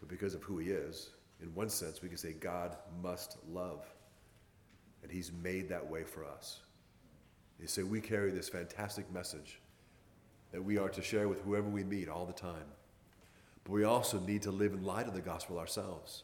But 0.00 0.08
because 0.08 0.34
of 0.34 0.42
who 0.42 0.58
he 0.58 0.70
is, 0.70 1.10
in 1.42 1.54
one 1.54 1.68
sense, 1.68 2.02
we 2.02 2.08
can 2.08 2.18
say 2.18 2.32
God 2.32 2.76
must 3.02 3.36
love. 3.48 3.84
And 5.02 5.12
he's 5.12 5.32
made 5.32 5.68
that 5.68 5.88
way 5.88 6.04
for 6.04 6.24
us. 6.24 6.60
You 7.60 7.66
say 7.66 7.82
we 7.82 8.00
carry 8.00 8.30
this 8.30 8.48
fantastic 8.48 9.12
message 9.12 9.60
that 10.52 10.62
we 10.62 10.78
are 10.78 10.88
to 10.88 11.02
share 11.02 11.28
with 11.28 11.42
whoever 11.42 11.68
we 11.68 11.84
meet 11.84 12.08
all 12.08 12.24
the 12.24 12.32
time. 12.32 12.66
But 13.64 13.72
we 13.72 13.84
also 13.84 14.18
need 14.20 14.42
to 14.42 14.50
live 14.50 14.72
in 14.72 14.84
light 14.84 15.08
of 15.08 15.14
the 15.14 15.20
gospel 15.20 15.58
ourselves 15.58 16.22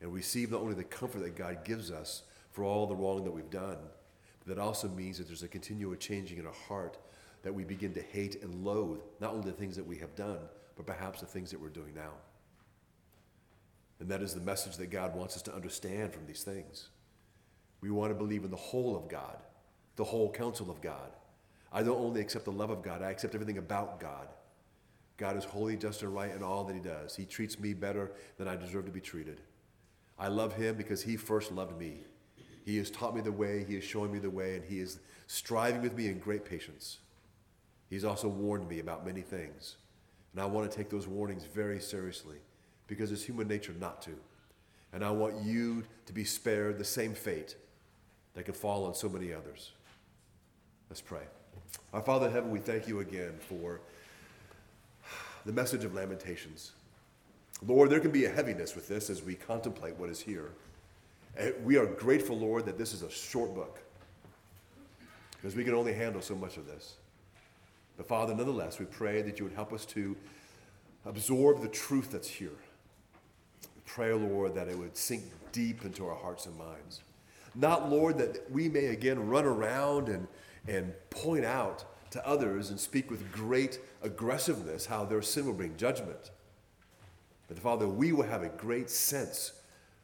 and 0.00 0.12
receive 0.12 0.50
not 0.50 0.62
only 0.62 0.74
the 0.74 0.84
comfort 0.84 1.22
that 1.22 1.36
God 1.36 1.64
gives 1.64 1.90
us 1.90 2.22
for 2.50 2.64
all 2.64 2.86
the 2.86 2.96
wrong 2.96 3.24
that 3.24 3.30
we've 3.30 3.50
done, 3.50 3.78
but 4.40 4.56
that 4.56 4.60
also 4.60 4.88
means 4.88 5.18
that 5.18 5.28
there's 5.28 5.44
a 5.44 5.48
continual 5.48 5.94
changing 5.94 6.38
in 6.38 6.46
our 6.46 6.52
heart 6.68 6.98
that 7.42 7.54
we 7.54 7.64
begin 7.64 7.92
to 7.94 8.02
hate 8.02 8.42
and 8.42 8.64
loathe 8.64 9.00
not 9.20 9.32
only 9.32 9.50
the 9.50 9.56
things 9.56 9.76
that 9.76 9.86
we 9.86 9.96
have 9.98 10.14
done, 10.14 10.38
but 10.76 10.86
perhaps 10.86 11.20
the 11.20 11.26
things 11.26 11.50
that 11.50 11.60
we're 11.60 11.68
doing 11.68 11.94
now. 11.94 12.12
And 14.00 14.08
that 14.08 14.22
is 14.22 14.34
the 14.34 14.40
message 14.40 14.76
that 14.78 14.90
God 14.90 15.14
wants 15.14 15.36
us 15.36 15.42
to 15.42 15.54
understand 15.54 16.12
from 16.12 16.26
these 16.26 16.42
things. 16.42 16.88
We 17.80 17.90
want 17.90 18.10
to 18.10 18.14
believe 18.14 18.44
in 18.44 18.50
the 18.50 18.56
whole 18.56 18.96
of 18.96 19.08
God, 19.08 19.36
the 19.96 20.04
whole 20.04 20.30
counsel 20.30 20.70
of 20.70 20.80
God. 20.80 21.12
I 21.72 21.82
don't 21.82 22.00
only 22.00 22.20
accept 22.20 22.44
the 22.44 22.52
love 22.52 22.70
of 22.70 22.82
God, 22.82 23.02
I 23.02 23.10
accept 23.10 23.34
everything 23.34 23.58
about 23.58 24.00
God. 24.00 24.28
God 25.18 25.36
is 25.36 25.44
holy, 25.44 25.76
just, 25.76 26.02
and 26.02 26.12
right 26.12 26.34
in 26.34 26.42
all 26.42 26.64
that 26.64 26.74
He 26.74 26.80
does. 26.80 27.14
He 27.14 27.24
treats 27.24 27.60
me 27.60 27.74
better 27.74 28.10
than 28.38 28.48
I 28.48 28.56
deserve 28.56 28.86
to 28.86 28.90
be 28.90 29.00
treated. 29.00 29.40
I 30.18 30.28
love 30.28 30.54
Him 30.54 30.74
because 30.74 31.02
He 31.02 31.16
first 31.16 31.52
loved 31.52 31.78
me. 31.78 31.98
He 32.64 32.78
has 32.78 32.90
taught 32.90 33.14
me 33.14 33.20
the 33.20 33.30
way, 33.30 33.64
He 33.68 33.76
is 33.76 33.84
showing 33.84 34.12
me 34.12 34.18
the 34.18 34.30
way, 34.30 34.56
and 34.56 34.64
He 34.64 34.80
is 34.80 34.98
striving 35.26 35.82
with 35.82 35.96
me 35.96 36.08
in 36.08 36.18
great 36.18 36.44
patience. 36.44 36.98
He's 37.92 38.06
also 38.06 38.26
warned 38.26 38.70
me 38.70 38.78
about 38.78 39.04
many 39.04 39.20
things. 39.20 39.76
And 40.32 40.40
I 40.40 40.46
want 40.46 40.70
to 40.70 40.74
take 40.74 40.88
those 40.88 41.06
warnings 41.06 41.44
very 41.44 41.78
seriously 41.78 42.38
because 42.86 43.12
it's 43.12 43.22
human 43.22 43.46
nature 43.46 43.74
not 43.78 44.00
to. 44.00 44.12
And 44.94 45.04
I 45.04 45.10
want 45.10 45.42
you 45.42 45.84
to 46.06 46.12
be 46.14 46.24
spared 46.24 46.78
the 46.78 46.86
same 46.86 47.12
fate 47.12 47.54
that 48.32 48.46
could 48.46 48.56
fall 48.56 48.86
on 48.86 48.94
so 48.94 49.10
many 49.10 49.34
others. 49.34 49.72
Let's 50.88 51.02
pray. 51.02 51.24
Our 51.92 52.00
Father 52.00 52.28
in 52.28 52.32
heaven, 52.32 52.50
we 52.50 52.60
thank 52.60 52.88
you 52.88 53.00
again 53.00 53.34
for 53.38 53.82
the 55.44 55.52
message 55.52 55.84
of 55.84 55.92
Lamentations. 55.92 56.72
Lord, 57.66 57.90
there 57.90 58.00
can 58.00 58.10
be 58.10 58.24
a 58.24 58.30
heaviness 58.30 58.74
with 58.74 58.88
this 58.88 59.10
as 59.10 59.22
we 59.22 59.34
contemplate 59.34 59.96
what 59.96 60.08
is 60.08 60.18
here. 60.18 60.52
And 61.36 61.52
we 61.62 61.76
are 61.76 61.84
grateful, 61.84 62.38
Lord, 62.38 62.64
that 62.64 62.78
this 62.78 62.94
is 62.94 63.02
a 63.02 63.10
short 63.10 63.54
book 63.54 63.82
because 65.32 65.54
we 65.54 65.62
can 65.62 65.74
only 65.74 65.92
handle 65.92 66.22
so 66.22 66.34
much 66.34 66.56
of 66.56 66.66
this. 66.66 66.94
But 67.96 68.08
Father, 68.08 68.34
nonetheless, 68.34 68.78
we 68.78 68.86
pray 68.86 69.22
that 69.22 69.38
you 69.38 69.44
would 69.44 69.54
help 69.54 69.72
us 69.72 69.84
to 69.86 70.16
absorb 71.04 71.60
the 71.60 71.68
truth 71.68 72.12
that's 72.12 72.28
here. 72.28 72.58
We 73.62 73.82
pray, 73.84 74.12
Lord, 74.12 74.54
that 74.54 74.68
it 74.68 74.78
would 74.78 74.96
sink 74.96 75.24
deep 75.52 75.84
into 75.84 76.06
our 76.06 76.16
hearts 76.16 76.46
and 76.46 76.56
minds. 76.56 77.02
Not, 77.54 77.90
Lord, 77.90 78.18
that 78.18 78.50
we 78.50 78.68
may 78.68 78.86
again 78.86 79.28
run 79.28 79.44
around 79.44 80.08
and, 80.08 80.26
and 80.66 80.92
point 81.10 81.44
out 81.44 81.84
to 82.10 82.26
others 82.26 82.70
and 82.70 82.78
speak 82.78 83.10
with 83.10 83.30
great 83.32 83.80
aggressiveness 84.02 84.86
how 84.86 85.04
their 85.04 85.22
sin 85.22 85.46
will 85.46 85.52
bring 85.52 85.76
judgment. 85.76 86.30
But 87.48 87.58
Father, 87.58 87.88
we 87.88 88.12
will 88.12 88.24
have 88.24 88.42
a 88.42 88.48
great 88.48 88.88
sense 88.88 89.52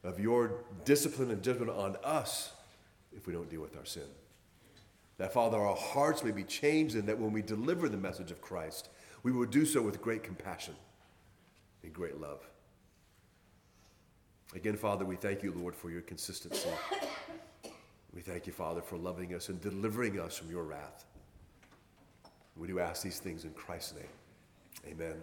of 0.05 0.20
your 0.20 0.64
discipline 0.84 1.30
and 1.30 1.43
judgment 1.43 1.70
on 1.70 1.97
us 2.05 2.53
if 3.16 3.26
we 3.26 3.32
don't 3.32 3.49
deal 3.49 3.61
with 3.61 3.76
our 3.76 3.84
sin. 3.84 4.05
That, 5.18 5.32
Father, 5.32 5.58
our 5.58 5.76
hearts 5.76 6.22
may 6.22 6.30
be 6.30 6.44
changed, 6.44 6.94
and 6.94 7.06
that 7.08 7.18
when 7.18 7.32
we 7.32 7.42
deliver 7.42 7.88
the 7.88 7.96
message 7.96 8.30
of 8.30 8.40
Christ, 8.40 8.88
we 9.22 9.32
will 9.32 9.46
do 9.46 9.66
so 9.66 9.82
with 9.82 10.00
great 10.00 10.22
compassion 10.22 10.74
and 11.82 11.92
great 11.92 12.20
love. 12.20 12.48
Again, 14.54 14.76
Father, 14.76 15.04
we 15.04 15.16
thank 15.16 15.42
you, 15.42 15.52
Lord, 15.52 15.74
for 15.74 15.90
your 15.90 16.00
consistency. 16.02 16.70
We 18.14 18.22
thank 18.22 18.46
you, 18.46 18.52
Father, 18.52 18.80
for 18.80 18.96
loving 18.96 19.34
us 19.34 19.48
and 19.48 19.60
delivering 19.60 20.18
us 20.18 20.38
from 20.38 20.50
your 20.50 20.62
wrath. 20.62 21.04
We 22.56 22.66
do 22.66 22.80
ask 22.80 23.02
these 23.02 23.18
things 23.18 23.44
in 23.44 23.50
Christ's 23.50 23.94
name. 23.94 24.92
Amen. 24.92 25.16